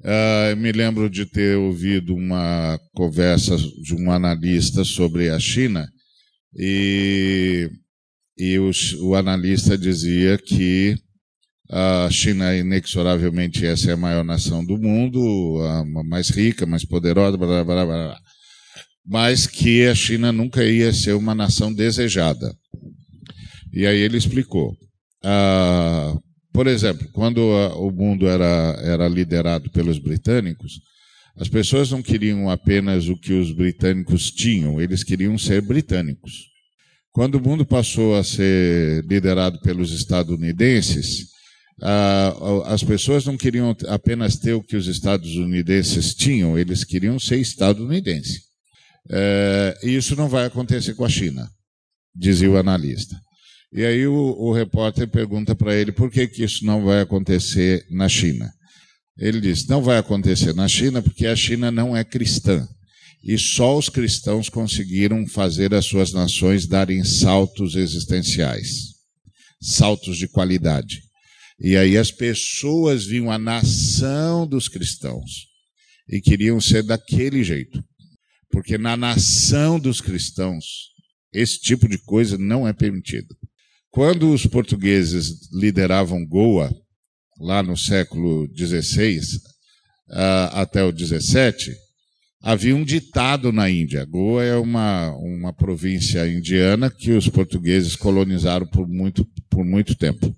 [0.00, 5.88] Uh, me lembro de ter ouvido uma conversa de um analista sobre a China
[6.56, 7.70] e,
[8.36, 10.96] e o analista dizia que
[11.70, 17.38] a China, inexoravelmente, essa é a maior nação do mundo, a mais rica, mais poderosa,
[17.38, 18.18] blá, blá, blá,
[19.06, 22.52] mas que a China nunca ia ser uma nação desejada.
[23.72, 24.76] E aí ele explicou.
[25.24, 26.14] Ah,
[26.52, 30.80] por exemplo, quando o mundo era, era liderado pelos britânicos,
[31.36, 36.50] as pessoas não queriam apenas o que os britânicos tinham, eles queriam ser britânicos.
[37.10, 41.28] Quando o mundo passou a ser liderado pelos estadunidenses,
[41.80, 42.34] ah,
[42.66, 48.42] as pessoas não queriam apenas ter o que os estadunidenses tinham, eles queriam ser estadunidense.
[49.10, 51.48] É, e isso não vai acontecer com a China,
[52.14, 53.16] dizia o analista.
[53.72, 57.86] E aí o, o repórter pergunta para ele por que, que isso não vai acontecer
[57.90, 58.52] na China.
[59.16, 62.66] Ele diz: não vai acontecer na China porque a China não é cristã.
[63.24, 68.94] E só os cristãos conseguiram fazer as suas nações darem saltos existenciais,
[69.60, 71.02] saltos de qualidade.
[71.60, 75.46] E aí as pessoas viam a nação dos cristãos
[76.08, 77.82] e queriam ser daquele jeito.
[78.50, 80.90] Porque na nação dos cristãos,
[81.32, 83.34] esse tipo de coisa não é permitido.
[83.92, 86.74] Quando os portugueses lideravam Goa,
[87.38, 91.76] lá no século XVI uh, até o XVII,
[92.42, 94.02] havia um ditado na Índia.
[94.06, 100.34] Goa é uma, uma província indiana que os portugueses colonizaram por muito, por muito tempo.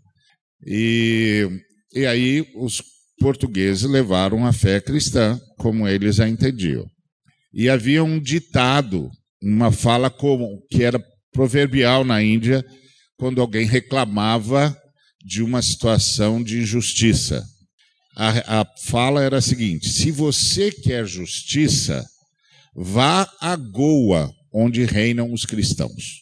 [0.66, 1.48] E,
[1.94, 2.82] e aí os
[3.20, 6.84] portugueses levaram a fé cristã como eles a entendiam.
[7.52, 9.08] E havia um ditado,
[9.40, 11.00] uma fala comum, que era
[11.32, 12.64] proverbial na Índia,
[13.16, 14.76] quando alguém reclamava
[15.24, 17.44] de uma situação de injustiça.
[18.16, 22.04] A, a fala era a seguinte: se você quer justiça,
[22.74, 26.20] vá a Goa, onde reinam os cristãos.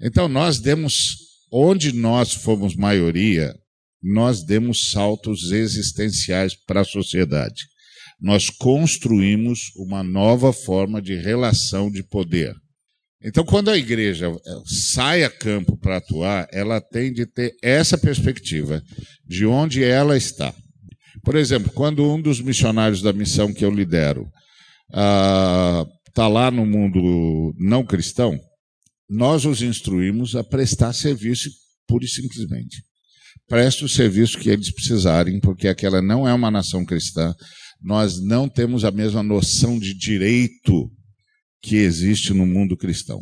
[0.00, 1.16] Então nós demos,
[1.50, 3.54] onde nós fomos maioria,
[4.02, 7.64] nós demos saltos existenciais para a sociedade.
[8.20, 12.54] Nós construímos uma nova forma de relação de poder.
[13.22, 17.96] Então, quando a igreja eh, sai a campo para atuar, ela tem de ter essa
[17.96, 18.82] perspectiva
[19.26, 20.54] de onde ela está.
[21.24, 24.28] Por exemplo, quando um dos missionários da missão que eu lidero
[24.88, 28.38] está ah, lá no mundo não cristão,
[29.08, 31.50] nós os instruímos a prestar serviço
[31.86, 32.82] pura e simplesmente.
[33.48, 37.32] Preste o serviço que eles precisarem, porque aquela não é uma nação cristã.
[37.80, 40.90] Nós não temos a mesma noção de direito
[41.66, 43.20] que existe no mundo cristão.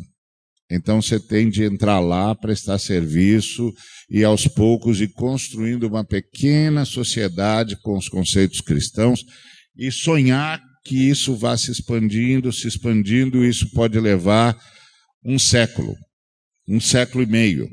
[0.69, 3.73] Então você tem de entrar lá, prestar serviço
[4.07, 9.23] e aos poucos ir construindo uma pequena sociedade com os conceitos cristãos
[9.75, 14.55] e sonhar que isso vá se expandindo, se expandindo, isso pode levar
[15.23, 15.95] um século,
[16.67, 17.67] um século e meio.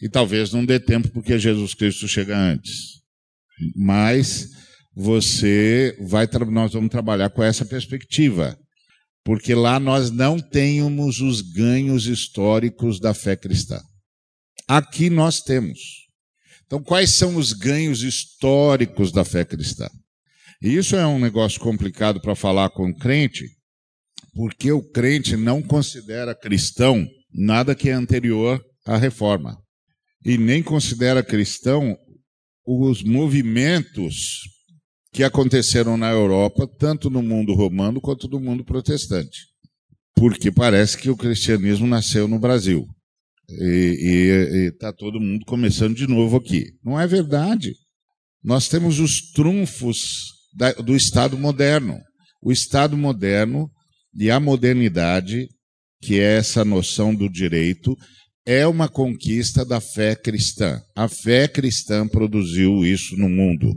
[0.00, 3.00] E talvez não dê tempo porque Jesus Cristo chega antes.
[3.74, 4.50] Mas
[4.94, 8.56] você vai nós vamos trabalhar com essa perspectiva
[9.26, 13.82] porque lá nós não temos os ganhos históricos da fé cristã.
[14.68, 15.80] Aqui nós temos.
[16.64, 19.88] Então, quais são os ganhos históricos da fé cristã?
[20.62, 23.44] E isso é um negócio complicado para falar com o crente,
[24.32, 29.58] porque o crente não considera cristão nada que é anterior à reforma.
[30.24, 31.96] E nem considera cristão
[32.64, 34.42] os movimentos
[35.16, 39.46] que aconteceram na Europa, tanto no mundo romano quanto no mundo protestante.
[40.14, 42.86] Porque parece que o cristianismo nasceu no Brasil.
[43.48, 46.66] E está todo mundo começando de novo aqui.
[46.84, 47.72] Não é verdade.
[48.44, 51.98] Nós temos os trunfos da, do Estado moderno.
[52.42, 53.70] O Estado moderno
[54.14, 55.48] e a modernidade,
[56.02, 57.96] que é essa noção do direito,
[58.44, 60.78] é uma conquista da fé cristã.
[60.94, 63.74] A fé cristã produziu isso no mundo.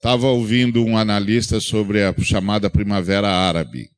[0.00, 3.90] Estava ouvindo um analista sobre a chamada Primavera Árabe.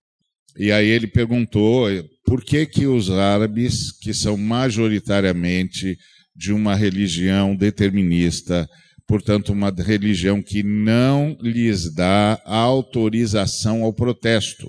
[0.59, 1.87] E aí ele perguntou
[2.25, 5.97] por que, que os árabes, que são majoritariamente
[6.35, 8.69] de uma religião determinista,
[9.07, 14.69] portanto, uma religião que não lhes dá autorização ao protesto.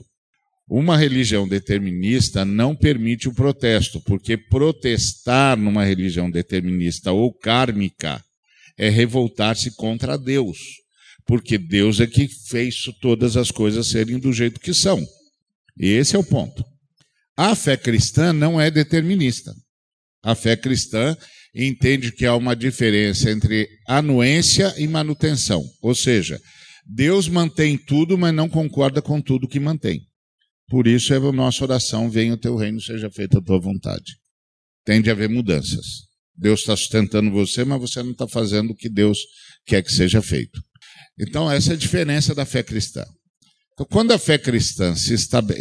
[0.69, 8.23] Uma religião determinista não permite o protesto, porque protestar numa religião determinista ou kármica
[8.77, 10.82] é revoltar-se contra Deus
[11.25, 15.03] porque Deus é que fez todas as coisas serem do jeito que são.
[15.77, 16.63] E esse é o ponto.
[17.35, 19.53] A fé cristã não é determinista.
[20.21, 21.17] A fé cristã
[21.55, 25.63] entende que há uma diferença entre anuência e manutenção.
[25.81, 26.39] Ou seja,
[26.85, 30.01] Deus mantém tudo, mas não concorda com tudo que mantém.
[30.69, 34.17] Por isso é a nossa oração: venha o teu reino, seja feita a tua vontade.
[34.85, 35.85] Tem de haver mudanças.
[36.35, 39.19] Deus está sustentando você, mas você não está fazendo o que Deus
[39.65, 40.59] quer que seja feito.
[41.19, 43.05] Então, essa é a diferença da fé cristã.
[43.73, 45.15] Então, quando a fé cristã se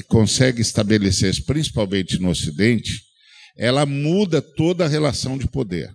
[0.09, 3.01] consegue estabelecer, principalmente no Ocidente,
[3.57, 5.91] ela muda toda a relação de poder.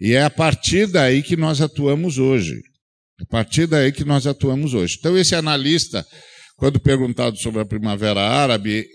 [0.00, 2.60] E é a partir daí que nós atuamos hoje.
[3.20, 4.96] A partir daí que nós atuamos hoje.
[4.98, 6.04] Então, esse analista,
[6.56, 8.86] quando perguntado sobre a Primavera Árabe,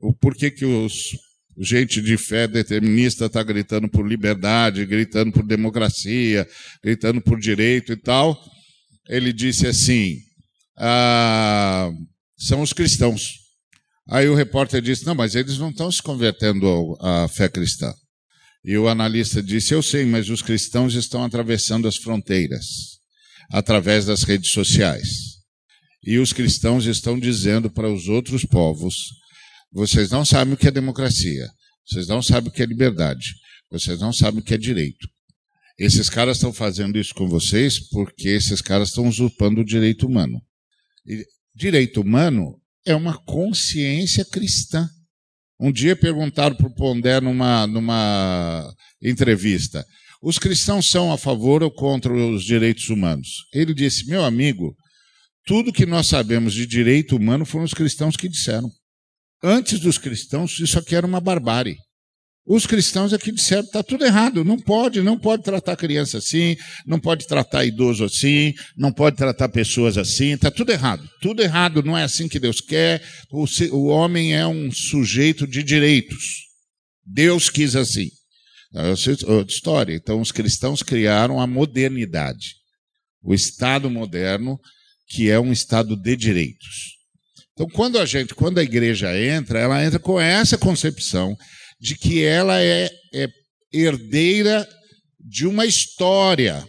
[0.00, 1.10] o porquê que os
[1.58, 6.46] gente de fé determinista está gritando por liberdade, gritando por democracia,
[6.82, 8.36] gritando por direito e tal,
[9.08, 10.18] ele disse assim:
[10.76, 11.90] ah,
[12.36, 13.44] são os cristãos.
[14.08, 17.92] Aí o repórter disse: não, mas eles não estão se convertendo à fé cristã.
[18.64, 22.64] E o analista disse: eu sei, mas os cristãos estão atravessando as fronteiras
[23.50, 25.34] através das redes sociais.
[26.02, 28.96] E os cristãos estão dizendo para os outros povos:
[29.72, 31.48] vocês não sabem o que é democracia,
[31.86, 33.34] vocês não sabem o que é liberdade,
[33.70, 35.08] vocês não sabem o que é direito.
[35.78, 40.40] Esses caras estão fazendo isso com vocês porque esses caras estão usurpando o direito humano.
[41.06, 44.88] E direito humano é uma consciência cristã.
[45.58, 49.84] Um dia perguntaram para o Pondé numa, numa entrevista:
[50.22, 53.46] os cristãos são a favor ou contra os direitos humanos?
[53.52, 54.76] Ele disse: meu amigo,
[55.46, 58.70] tudo que nós sabemos de direito humano foram os cristãos que disseram.
[59.42, 61.76] Antes dos cristãos, isso aqui era uma barbárie.
[62.46, 67.00] Os cristãos aqui disseram está tudo errado, não pode, não pode tratar criança assim, não
[67.00, 71.08] pode tratar idoso assim, não pode tratar pessoas assim, está tudo errado.
[71.22, 73.02] Tudo errado, não é assim que Deus quer.
[73.30, 76.44] O, o homem é um sujeito de direitos.
[77.06, 78.10] Deus quis assim.
[78.74, 78.92] É
[79.48, 79.94] história.
[79.94, 82.56] Então, os cristãos criaram a modernidade,
[83.22, 84.60] o Estado moderno,
[85.08, 86.94] que é um Estado de direitos.
[87.52, 91.36] Então, quando a gente, quando a igreja entra, ela entra com essa concepção
[91.80, 93.28] de que ela é, é
[93.72, 94.68] herdeira
[95.18, 96.64] de uma história.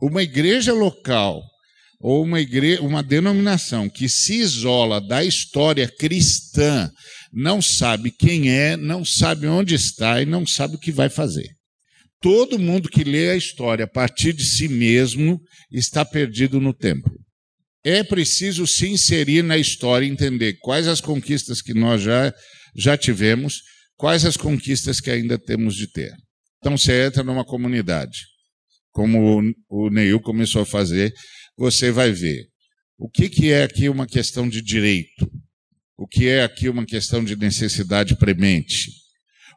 [0.00, 1.42] Uma igreja local
[2.00, 6.90] ou uma, igreja, uma denominação que se isola da história cristã,
[7.32, 11.48] não sabe quem é, não sabe onde está e não sabe o que vai fazer.
[12.20, 17.10] Todo mundo que lê a história a partir de si mesmo está perdido no tempo.
[17.84, 22.32] É preciso se inserir na história entender quais as conquistas que nós já,
[22.76, 23.60] já tivemos,
[23.98, 26.14] quais as conquistas que ainda temos de ter.
[26.58, 28.20] Então você entra numa comunidade,
[28.92, 31.12] como o Neil começou a fazer,
[31.56, 32.46] você vai ver.
[32.96, 35.30] O que, que é aqui uma questão de direito,
[35.96, 38.90] o que é aqui uma questão de necessidade premente,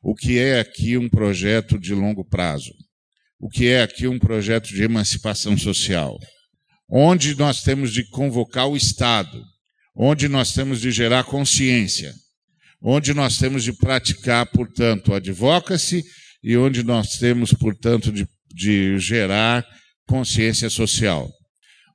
[0.04, 2.72] o que é aqui um projeto de longo prazo,
[3.40, 6.20] o que é aqui um projeto de emancipação social,
[6.90, 9.44] onde nós temos de convocar o Estado,
[9.96, 12.14] onde nós temos de gerar consciência,
[12.82, 16.04] onde nós temos de praticar, portanto, advocacy
[16.44, 19.66] e onde nós temos, portanto, de, de gerar
[20.08, 21.30] consciência social,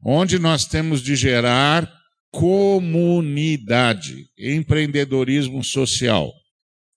[0.05, 1.93] onde nós temos de gerar
[2.31, 6.33] comunidade, empreendedorismo social.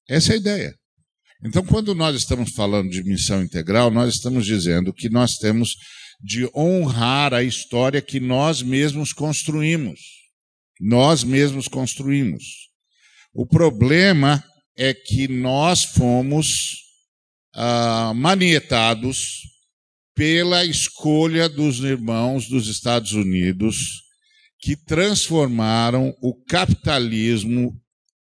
[0.07, 0.73] Essa é a ideia.
[1.43, 5.75] Então, quando nós estamos falando de missão integral, nós estamos dizendo que nós temos
[6.21, 9.99] de honrar a história que nós mesmos construímos.
[10.79, 12.68] Nós mesmos construímos.
[13.33, 14.43] O problema
[14.75, 16.77] é que nós fomos
[17.53, 19.41] ah, manietados
[20.15, 24.01] pela escolha dos irmãos dos Estados Unidos
[24.59, 27.73] que transformaram o capitalismo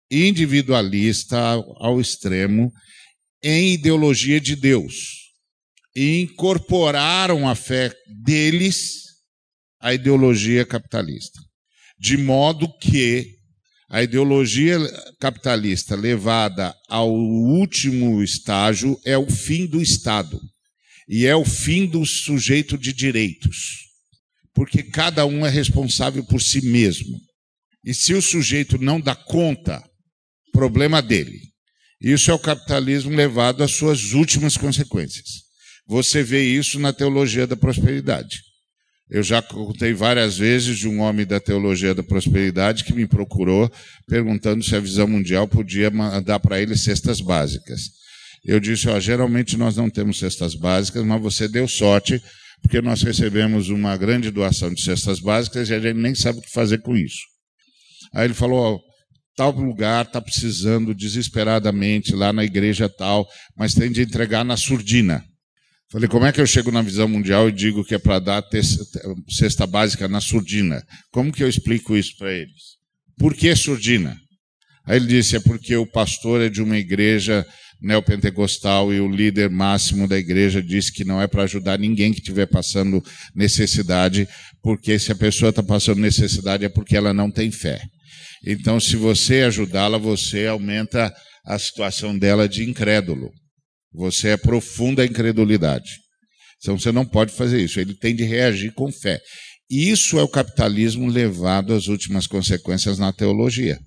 [0.10, 1.38] individualista
[1.78, 2.72] ao extremo
[3.44, 5.26] em ideologia de Deus
[5.96, 9.04] e incorporaram a fé deles
[9.80, 11.40] à ideologia capitalista.
[11.98, 13.35] De modo que
[13.90, 14.80] a ideologia
[15.20, 20.40] capitalista levada ao último estágio é o fim do Estado
[21.08, 23.86] e é o fim do sujeito de direitos.
[24.54, 27.20] Porque cada um é responsável por si mesmo.
[27.84, 29.84] E se o sujeito não dá conta,
[30.52, 31.40] problema dele.
[32.02, 35.44] Isso é o capitalismo levado às suas últimas consequências.
[35.88, 38.42] Você vê isso na teologia da prosperidade.
[39.10, 43.72] Eu já contei várias vezes de um homem da teologia da prosperidade que me procurou
[44.08, 47.82] perguntando se a visão mundial podia mandar para ele cestas básicas.
[48.44, 52.20] Eu disse: ó, geralmente nós não temos cestas básicas, mas você deu sorte,
[52.64, 56.42] porque nós recebemos uma grande doação de cestas básicas e a gente nem sabe o
[56.42, 57.22] que fazer com isso.
[58.12, 58.80] Aí ele falou: ó,
[59.36, 65.24] tal lugar está precisando desesperadamente lá na igreja tal, mas tem de entregar na surdina.
[65.96, 68.44] Falei, como é que eu chego na visão mundial e digo que é para dar
[69.30, 70.84] cesta básica na surdina?
[71.10, 72.76] Como que eu explico isso para eles?
[73.18, 74.14] Por que surdina?
[74.86, 77.48] Aí ele disse, é porque o pastor é de uma igreja
[77.82, 82.20] neopentecostal e o líder máximo da igreja disse que não é para ajudar ninguém que
[82.20, 83.02] estiver passando
[83.34, 84.28] necessidade,
[84.62, 87.80] porque se a pessoa está passando necessidade é porque ela não tem fé.
[88.46, 91.10] Então, se você ajudá-la, você aumenta
[91.46, 93.32] a situação dela de incrédulo.
[93.96, 96.00] Você é profunda incredulidade.
[96.58, 97.80] Então você não pode fazer isso.
[97.80, 99.20] Ele tem de reagir com fé.
[99.70, 103.80] Isso é o capitalismo levado às últimas consequências na teologia.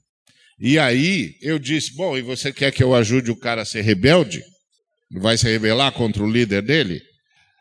[0.59, 3.83] E aí eu disse: bom, e você quer que eu ajude o cara a ser
[3.83, 4.42] rebelde?
[5.12, 7.01] Vai se rebelar contra o líder dele?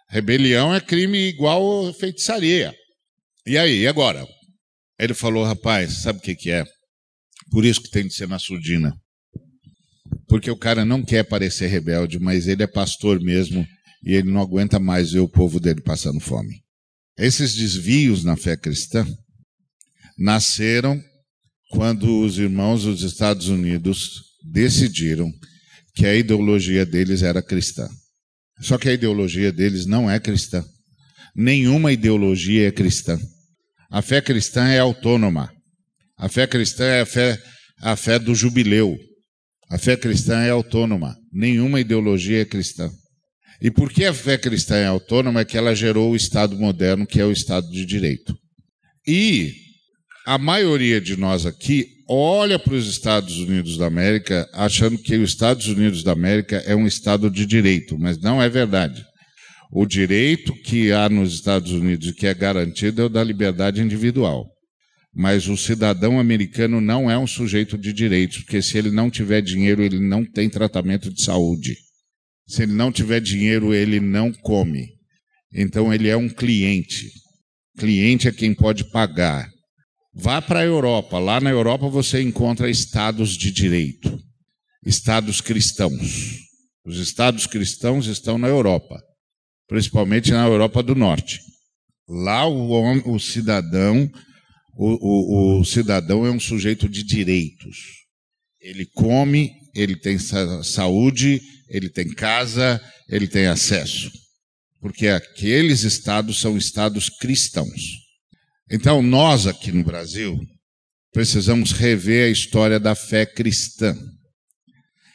[0.09, 2.73] Rebelião é crime igual feitiçaria.
[3.45, 4.25] E aí, e agora?
[4.97, 6.65] Ele falou: rapaz, sabe o que, que é?
[7.51, 8.93] Por isso que tem de ser na surdina
[10.27, 13.65] porque o cara não quer parecer rebelde, mas ele é pastor mesmo
[14.03, 16.61] e ele não aguenta mais ver o povo dele passando fome.
[17.17, 19.05] Esses desvios na fé cristã
[20.17, 21.01] nasceram
[21.71, 25.31] quando os irmãos dos Estados Unidos decidiram
[25.95, 27.87] que a ideologia deles era cristã.
[28.61, 30.63] Só que a ideologia deles não é cristã.
[31.35, 33.19] Nenhuma ideologia é cristã.
[33.89, 35.51] A fé cristã é autônoma.
[36.17, 37.41] A fé cristã é a fé,
[37.81, 38.97] a fé do jubileu.
[39.69, 42.89] A fé cristã é autônoma, nenhuma ideologia é cristã.
[43.61, 45.41] E por que a fé cristã é autônoma?
[45.41, 48.33] É que ela gerou o Estado moderno, que é o Estado de Direito.
[49.05, 49.51] E
[50.25, 55.31] a maioria de nós aqui olha para os Estados Unidos da América achando que os
[55.31, 59.03] Estados Unidos da América é um Estado de direito, mas não é verdade.
[59.71, 63.81] O direito que há nos Estados Unidos e que é garantido é o da liberdade
[63.81, 64.45] individual.
[65.13, 69.41] Mas o cidadão americano não é um sujeito de direitos, porque se ele não tiver
[69.41, 71.77] dinheiro, ele não tem tratamento de saúde.
[72.47, 74.97] Se ele não tiver dinheiro, ele não come.
[75.53, 77.11] Então ele é um cliente.
[77.77, 79.49] Cliente é quem pode pagar.
[80.13, 81.19] Vá para a Europa.
[81.19, 84.19] Lá na Europa você encontra estados de direito,
[84.85, 86.39] estados cristãos.
[86.85, 88.99] Os estados cristãos estão na Europa,
[89.67, 91.39] principalmente na Europa do Norte.
[92.07, 94.09] Lá o, o cidadão,
[94.77, 97.77] o, o, o cidadão é um sujeito de direitos.
[98.61, 104.11] Ele come, ele tem saúde, ele tem casa, ele tem acesso.
[104.79, 108.07] Porque aqueles estados são estados cristãos.
[108.71, 110.39] Então, nós aqui no Brasil
[111.11, 113.97] precisamos rever a história da fé cristã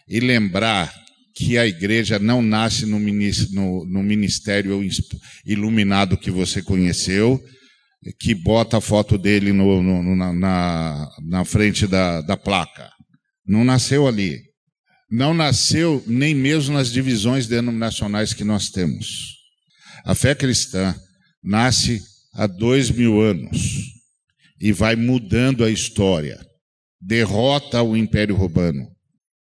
[0.09, 0.93] e lembrar
[1.35, 4.83] que a igreja não nasce no ministério
[5.47, 7.41] iluminado que você conheceu,
[8.19, 12.91] que bota a foto dele no, no, na, na, frente da, da placa.
[13.47, 14.41] Não nasceu ali.
[15.11, 19.37] Não nasceu nem mesmo nas divisões denominacionais que nós temos.
[20.05, 20.95] A fé cristã
[21.43, 22.01] nasce
[22.35, 23.59] há dois mil anos
[24.61, 26.41] e vai mudando a história.
[27.01, 28.89] Derrota o Império Romano,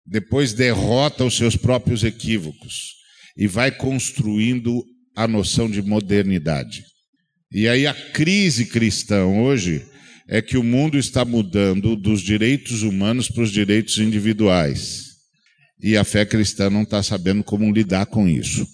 [0.04, 2.94] depois derrota os seus próprios equívocos
[3.36, 4.82] e vai construindo
[5.14, 6.84] a noção de modernidade.
[7.52, 9.84] E aí a crise cristã hoje
[10.28, 15.10] é que o mundo está mudando dos direitos humanos para os direitos individuais.
[15.82, 18.64] E a fé cristã não está sabendo como lidar com isso.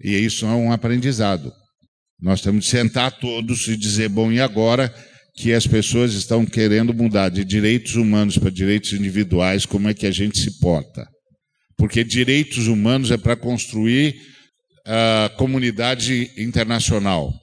[0.00, 1.52] E isso é um aprendizado.
[2.20, 4.94] Nós temos de sentar todos e dizer: bom, e agora
[5.34, 10.06] que as pessoas estão querendo mudar de direitos humanos para direitos individuais, como é que
[10.06, 11.08] a gente se porta?
[11.76, 14.14] Porque direitos humanos é para construir
[14.86, 17.34] a comunidade internacional.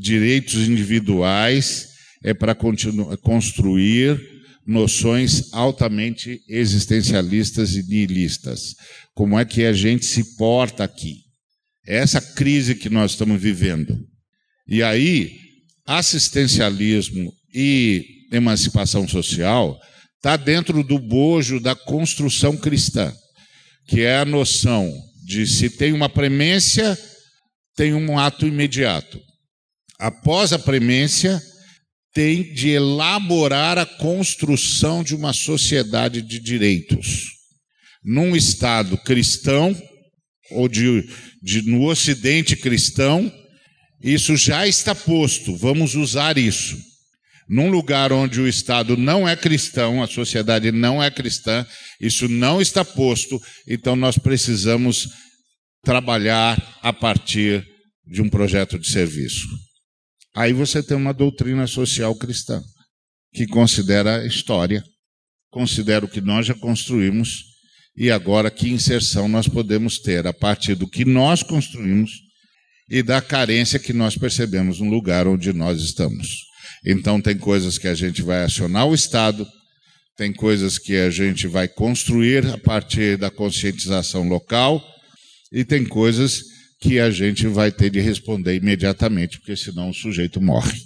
[0.00, 1.88] Direitos individuais
[2.24, 4.18] é para construir
[4.66, 8.74] noções altamente existencialistas e nihilistas.
[9.14, 11.16] Como é que a gente se porta aqui?
[11.86, 13.98] É essa crise que nós estamos vivendo.
[14.66, 15.36] E aí,
[15.86, 19.78] assistencialismo e emancipação social
[20.16, 23.12] está dentro do bojo da construção cristã,
[23.86, 24.90] que é a noção
[25.26, 26.98] de se tem uma premência,
[27.76, 29.20] tem um ato imediato.
[30.00, 31.42] Após a premência,
[32.14, 37.26] tem de elaborar a construção de uma sociedade de direitos.
[38.02, 39.76] Num Estado cristão,
[40.52, 41.06] ou de,
[41.42, 43.30] de, no Ocidente cristão,
[44.02, 46.78] isso já está posto, vamos usar isso.
[47.46, 51.66] Num lugar onde o Estado não é cristão, a sociedade não é cristã,
[52.00, 53.38] isso não está posto,
[53.68, 55.10] então nós precisamos
[55.84, 57.66] trabalhar a partir
[58.06, 59.46] de um projeto de serviço.
[60.34, 62.62] Aí você tem uma doutrina social cristã,
[63.32, 64.82] que considera a história,
[65.50, 67.44] considera o que nós já construímos
[67.96, 72.12] e agora que inserção nós podemos ter a partir do que nós construímos
[72.88, 76.28] e da carência que nós percebemos no lugar onde nós estamos.
[76.84, 79.46] Então, tem coisas que a gente vai acionar o Estado,
[80.16, 84.82] tem coisas que a gente vai construir a partir da conscientização local,
[85.52, 86.42] e tem coisas
[86.80, 90.80] que a gente vai ter de responder imediatamente, porque senão o sujeito morre.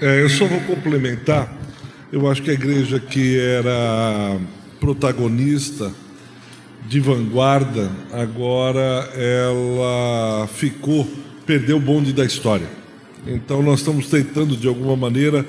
[0.00, 1.56] É, eu só vou complementar.
[2.12, 4.38] Eu acho que a igreja que era
[4.78, 5.92] protagonista
[6.86, 11.08] de vanguarda, agora ela ficou,
[11.46, 12.68] perdeu o bonde da história.
[13.26, 15.44] Então nós estamos tentando de alguma maneira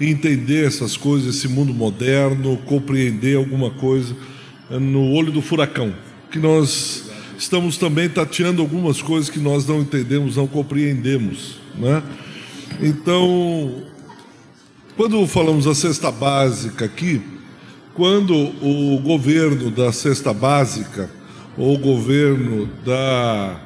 [0.00, 4.14] entender essas coisas, esse mundo moderno, compreender alguma coisa
[4.70, 5.94] no olho do furacão,
[6.30, 7.03] que nós
[7.44, 12.02] estamos também tateando algumas coisas que nós não entendemos, não compreendemos, né?
[12.80, 13.82] Então,
[14.96, 17.22] quando falamos da cesta básica aqui,
[17.94, 21.10] quando o governo da cesta básica
[21.56, 23.60] ou o governo da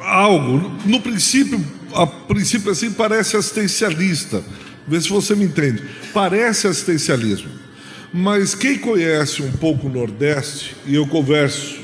[0.00, 1.62] algo, no princípio,
[1.94, 4.42] a princípio assim parece assistencialista.
[4.88, 5.82] Vê se você me entende.
[6.14, 7.65] Parece assistencialismo.
[8.18, 11.80] Mas quem conhece um pouco o Nordeste, e eu converso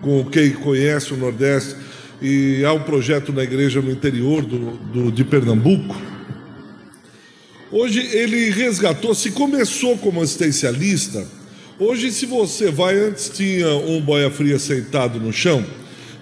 [0.00, 1.76] com quem conhece o Nordeste,
[2.22, 5.94] e há um projeto na igreja no interior do, do de Pernambuco,
[7.72, 11.24] Hoje ele resgatou, se começou como assistencialista,
[11.78, 15.64] hoje se você vai, antes tinha um boia fria sentado no chão,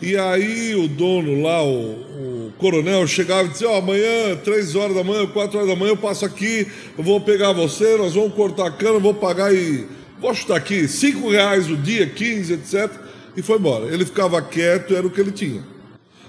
[0.03, 4.75] e aí o dono lá, o, o coronel, chegava e dizia, ó, oh, amanhã, três
[4.75, 8.15] horas da manhã, quatro horas da manhã, eu passo aqui, eu vou pegar você, nós
[8.15, 9.87] vamos cortar a cana, vou pagar e.
[10.21, 12.91] Vou chutar aqui, cinco reais o dia, 15, etc.
[13.37, 13.87] E foi embora.
[13.87, 15.63] Ele ficava quieto, era o que ele tinha.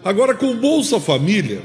[0.04, 1.62] Agora, com Bolsa Família,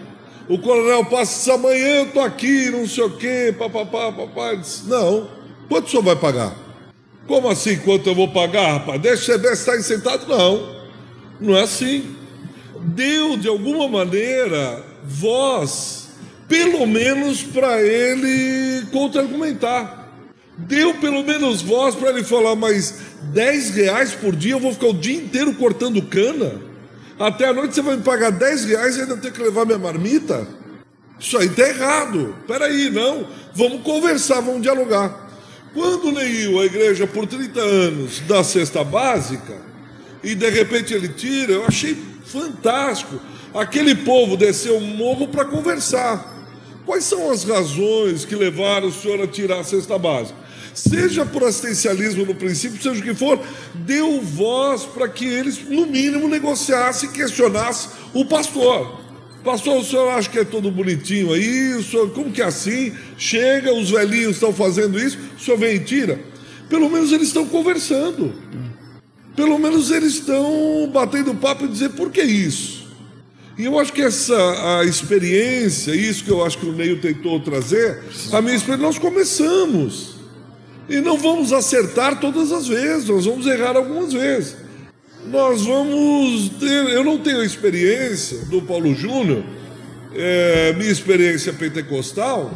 [0.48, 4.60] o coronel passa, amanhã eu tô aqui, não sei o quê, papapá, papai.
[4.86, 5.28] Não,
[5.68, 6.56] quanto o senhor vai pagar?
[7.26, 9.00] Como assim, quanto eu vou pagar, rapaz?
[9.00, 10.26] Deixa você estar sentado?
[10.26, 10.76] Não,
[11.40, 12.23] não é assim.
[12.84, 16.08] Deu, de alguma maneira, voz,
[16.46, 20.12] pelo menos para ele contra-argumentar.
[20.58, 22.94] Deu pelo menos voz para ele falar, mas
[23.32, 26.60] 10 reais por dia eu vou ficar o dia inteiro cortando cana?
[27.18, 29.78] Até a noite você vai me pagar 10 reais e ainda ter que levar minha
[29.78, 30.46] marmita?
[31.18, 32.36] Isso aí está errado.
[32.46, 33.26] Peraí, não.
[33.54, 35.24] Vamos conversar, vamos dialogar.
[35.72, 39.56] Quando Neil, a igreja, por 30 anos, dá cesta básica,
[40.22, 43.20] e de repente ele tira, eu achei fantástico.
[43.54, 46.32] Aquele povo desceu o morro para conversar.
[46.84, 50.38] Quais são as razões que levaram o senhor a tirar a cesta básica?
[50.74, 53.40] Seja por assistencialismo no princípio, seja o que for,
[53.74, 59.00] deu voz para que eles, no mínimo, negociassem e questionassem o pastor.
[59.44, 61.74] Pastor, o senhor acha que é todo bonitinho aí?
[61.74, 62.92] O senhor, como que é assim?
[63.16, 66.18] Chega, os velhinhos estão fazendo isso, o senhor vem e tira.
[66.68, 68.34] Pelo menos eles estão conversando.
[69.36, 72.84] Pelo menos eles estão batendo papo e dizer por que isso.
[73.56, 77.38] E eu acho que essa a experiência, isso que eu acho que o Neil tentou
[77.40, 80.14] trazer, a minha experiência, nós começamos.
[80.88, 84.56] E não vamos acertar todas as vezes, nós vamos errar algumas vezes.
[85.26, 89.42] Nós vamos ter, eu não tenho a experiência do Paulo Júnior,
[90.14, 92.52] é, minha experiência pentecostal,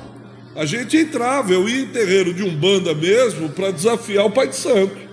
[0.54, 4.56] a gente entrava, eu ia em terreiro de Umbanda mesmo para desafiar o Pai de
[4.56, 5.07] Santo.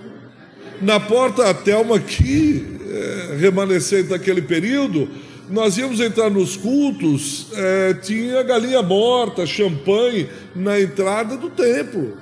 [0.80, 5.08] Na porta Thelma aqui, é, remanescente daquele período,
[5.48, 12.16] nós íamos entrar nos cultos, é, tinha galinha morta, champanhe na entrada do templo.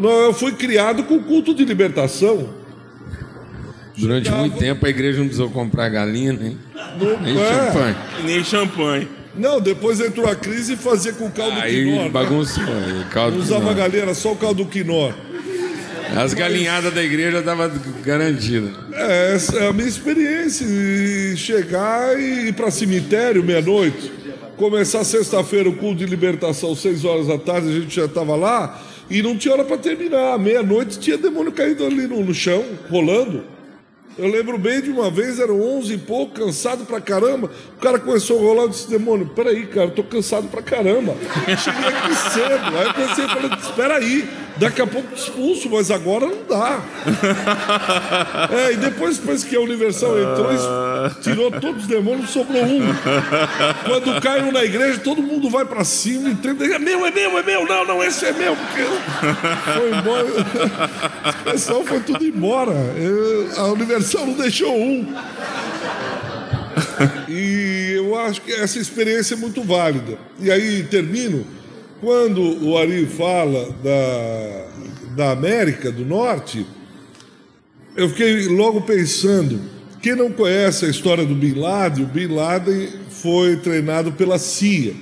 [0.00, 2.48] Eu fui criado com o culto de libertação.
[3.96, 6.56] Durante muito tempo a igreja não precisou comprar galinha, nem,
[7.20, 7.48] nem é.
[7.48, 7.96] champanhe.
[8.24, 9.08] Nem champanhe.
[9.36, 12.02] Não, depois entrou a crise e fazia com o caldo Aí quinó.
[12.04, 12.08] né?
[12.08, 12.62] bagunçou.
[12.64, 13.74] aí, caldo Não usava quinó.
[13.74, 15.12] galinha, era só o caldo quinó.
[16.16, 17.70] As galinhadas da igreja estavam
[18.04, 18.70] garantidas.
[18.92, 20.66] É, essa é a minha experiência.
[21.36, 24.12] Chegar e ir para cemitério meia-noite.
[24.56, 28.82] Começar sexta-feira o culto de libertação, seis horas da tarde, a gente já estava lá
[29.08, 30.36] e não tinha hora para terminar.
[30.38, 33.44] Meia-noite tinha demônio caído ali no, no chão, rolando.
[34.18, 37.48] Eu lembro bem de uma vez, eram onze e pouco, cansado pra caramba.
[37.76, 41.14] O cara começou a rolar e disse: Demônio, peraí, cara, eu tô cansado pra caramba.
[41.56, 42.76] Cheguei aqui cedo.
[42.76, 44.28] Aí eu pensei, falei: Espera aí,
[44.58, 46.80] daqui a pouco expulso, mas agora não dá.
[48.50, 50.48] É, e depois, depois que a Universal entrou,
[51.22, 52.80] tirou todos os demônios, sobrou um.
[53.84, 56.64] Quando cai um na igreja, todo mundo vai pra cima e tenta.
[56.64, 57.66] É meu, é meu, é meu.
[57.66, 58.56] Não, não, esse é meu.
[58.56, 58.82] Porque
[59.74, 60.26] foi embora.
[61.40, 62.72] O pessoal foi tudo embora.
[62.72, 65.06] Eu- a Universal não deixou um.
[67.28, 70.18] E eu acho que essa experiência é muito válida.
[70.40, 71.46] E aí termino.
[72.00, 74.66] Quando o Ari fala da,
[75.16, 76.64] da América do Norte,
[77.96, 79.60] eu fiquei logo pensando,
[80.00, 84.94] quem não conhece a história do Bin Laden, o Bin Laden foi treinado pela CIA.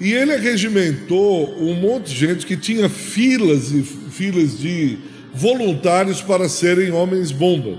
[0.00, 4.98] E ele regimentou um monte de gente que tinha filas e filas de
[5.34, 7.78] voluntários para serem homens bomba.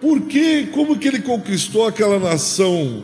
[0.00, 3.02] Por que, como que ele conquistou aquela nação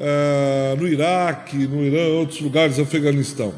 [0.00, 3.54] ah, no Iraque, no Irã, outros lugares, Afeganistão?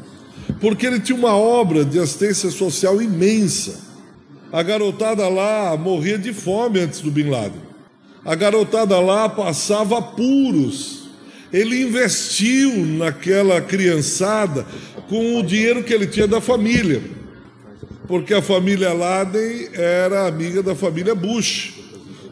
[0.59, 3.79] Porque ele tinha uma obra de assistência social imensa.
[4.51, 7.61] A garotada lá morria de fome antes do Bin Laden.
[8.23, 11.09] A garotada lá passava apuros.
[11.51, 14.65] Ele investiu naquela criançada
[15.09, 17.01] com o dinheiro que ele tinha da família.
[18.07, 21.73] Porque a família Laden era amiga da família Bush.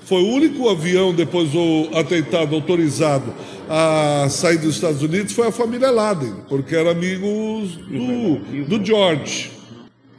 [0.05, 3.34] Foi o único avião, depois do atentado autorizado
[3.70, 9.51] a sair dos Estados Unidos, foi a família Laden, porque eram amigos do, do George.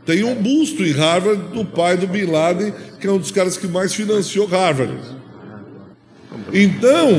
[0.07, 3.57] Tem um busto em Harvard do pai do Bin Laden, que é um dos caras
[3.57, 4.99] que mais financiou Harvard.
[6.53, 7.11] Então,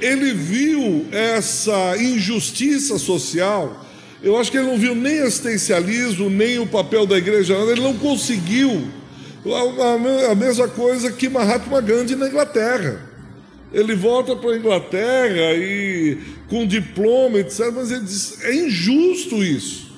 [0.00, 3.84] ele viu essa injustiça social.
[4.22, 7.94] Eu acho que ele não viu nem assistencialismo, nem o papel da igreja, ele não
[7.94, 8.84] conseguiu.
[10.30, 13.13] A mesma coisa que Mahatma Gandhi na Inglaterra.
[13.74, 16.16] Ele volta para a Inglaterra e
[16.48, 17.72] com diploma, etc.
[17.74, 19.92] Mas ele diz: é injusto isso.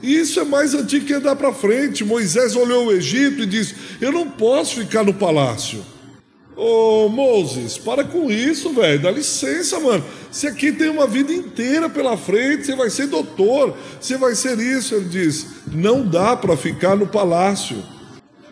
[0.00, 2.04] E isso é mais antigo que andar para frente.
[2.04, 5.84] Moisés olhou o Egito e disse: Eu não posso ficar no palácio.
[6.56, 9.00] Ô Moses, para com isso, velho.
[9.00, 10.04] Dá licença, mano.
[10.30, 12.66] Você aqui tem uma vida inteira pela frente.
[12.66, 13.76] Você vai ser doutor.
[14.00, 14.94] Você vai ser isso.
[14.94, 17.82] Ele diz: Não dá para ficar no palácio.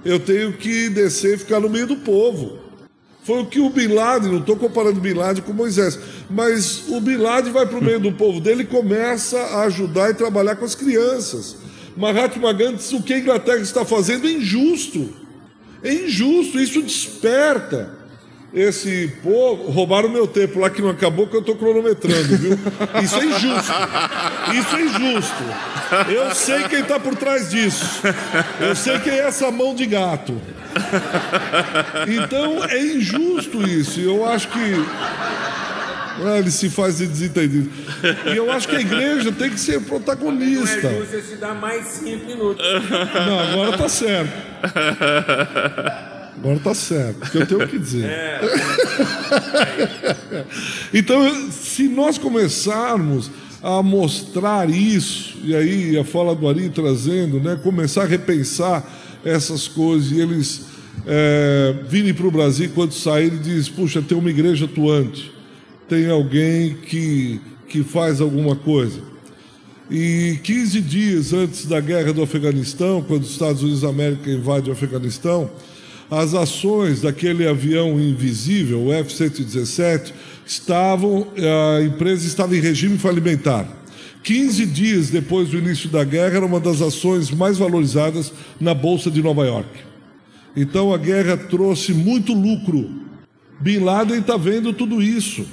[0.05, 2.66] Eu tenho que descer e ficar no meio do povo.
[3.27, 5.99] Foi o que o Bin Laden, não estou comparando Bin Laden com Moisés,
[6.31, 10.11] mas o Bin Laden vai para o meio do povo dele e começa a ajudar
[10.11, 11.57] e trabalhar com as crianças.
[11.97, 15.09] Mahatma Gandhi diz o que a Inglaterra está fazendo é injusto.
[15.83, 17.96] É injusto, isso desperta
[18.53, 19.71] esse povo.
[19.71, 22.59] Roubaram meu tempo lá que não acabou, que eu estou cronometrando, viu?
[23.03, 23.73] Isso é injusto.
[24.55, 25.45] Isso é injusto.
[26.09, 28.03] Eu sei quem está por trás disso.
[28.61, 30.41] Eu sei quem é essa mão de gato.
[32.09, 34.01] Então é injusto isso.
[34.01, 34.75] Eu acho que
[36.25, 37.71] ah, ele se faz de desentendido.
[38.33, 40.91] E eu acho que a igreja tem que ser protagonista.
[40.91, 42.65] Não é justo dar mais cinco minutos.
[43.27, 44.33] Não, agora tá certo.
[46.39, 48.11] Agora tá certo, porque eu tenho o que dizer.
[50.93, 53.31] então, se nós começarmos
[53.63, 58.85] a mostrar isso, e aí a fala do Ari trazendo, né, começar a repensar
[59.25, 60.67] essas coisas, e eles
[61.07, 65.37] é, virem para o Brasil quando saírem e dizem, puxa, tem uma igreja atuante
[65.89, 69.01] tem alguém que, que faz alguma coisa.
[69.91, 74.71] E 15 dias antes da guerra do Afeganistão, quando os Estados Unidos da América invadem
[74.71, 75.49] o Afeganistão,
[76.11, 80.13] as ações daquele avião invisível, o F-117,
[80.47, 83.67] estavam, a empresa estava em regime falimentar.
[84.23, 89.11] 15 dias depois do início da guerra, era uma das ações mais valorizadas na Bolsa
[89.11, 89.69] de Nova York.
[90.57, 92.89] Então a guerra trouxe muito lucro.
[93.61, 95.47] Bin Laden está vendo tudo isso.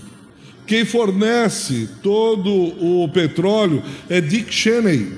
[0.65, 5.11] Quem fornece todo o petróleo é Dick Cheney,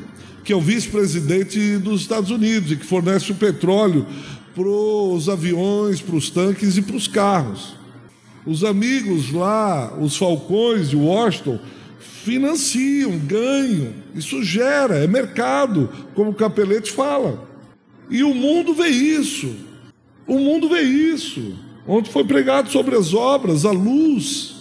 [0.43, 4.05] que é o vice-presidente dos Estados Unidos e que fornece o petróleo
[4.55, 7.75] para os aviões, para os tanques e para os carros.
[8.45, 11.59] Os amigos lá, os falcões de Washington,
[12.23, 13.93] financiam, ganham.
[14.15, 17.47] Isso gera, é mercado, como o Capelete fala.
[18.09, 19.53] E o mundo vê isso.
[20.25, 21.53] O mundo vê isso.
[21.87, 24.55] Ontem foi pregado sobre as obras, a luz.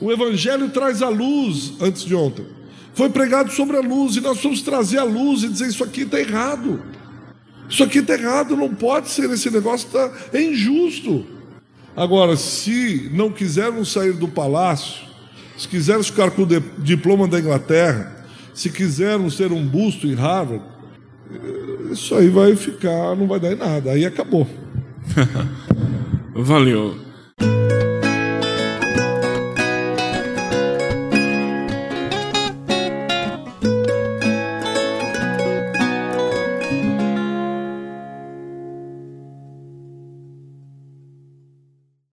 [0.00, 2.46] O Evangelho traz a luz antes de ontem.
[2.94, 6.02] Foi pregado sobre a luz e nós vamos trazer a luz e dizer: Isso aqui
[6.02, 6.82] está errado.
[7.68, 11.26] Isso aqui está errado, não pode ser esse negócio, tá, é injusto.
[11.96, 15.06] Agora, se não quisermos sair do palácio,
[15.56, 16.46] se quisermos ficar com o
[16.78, 20.64] diploma da Inglaterra, se quisermos ter um busto em Harvard,
[21.90, 24.46] isso aí vai ficar, não vai dar em nada, aí acabou.
[26.34, 27.07] Valeu.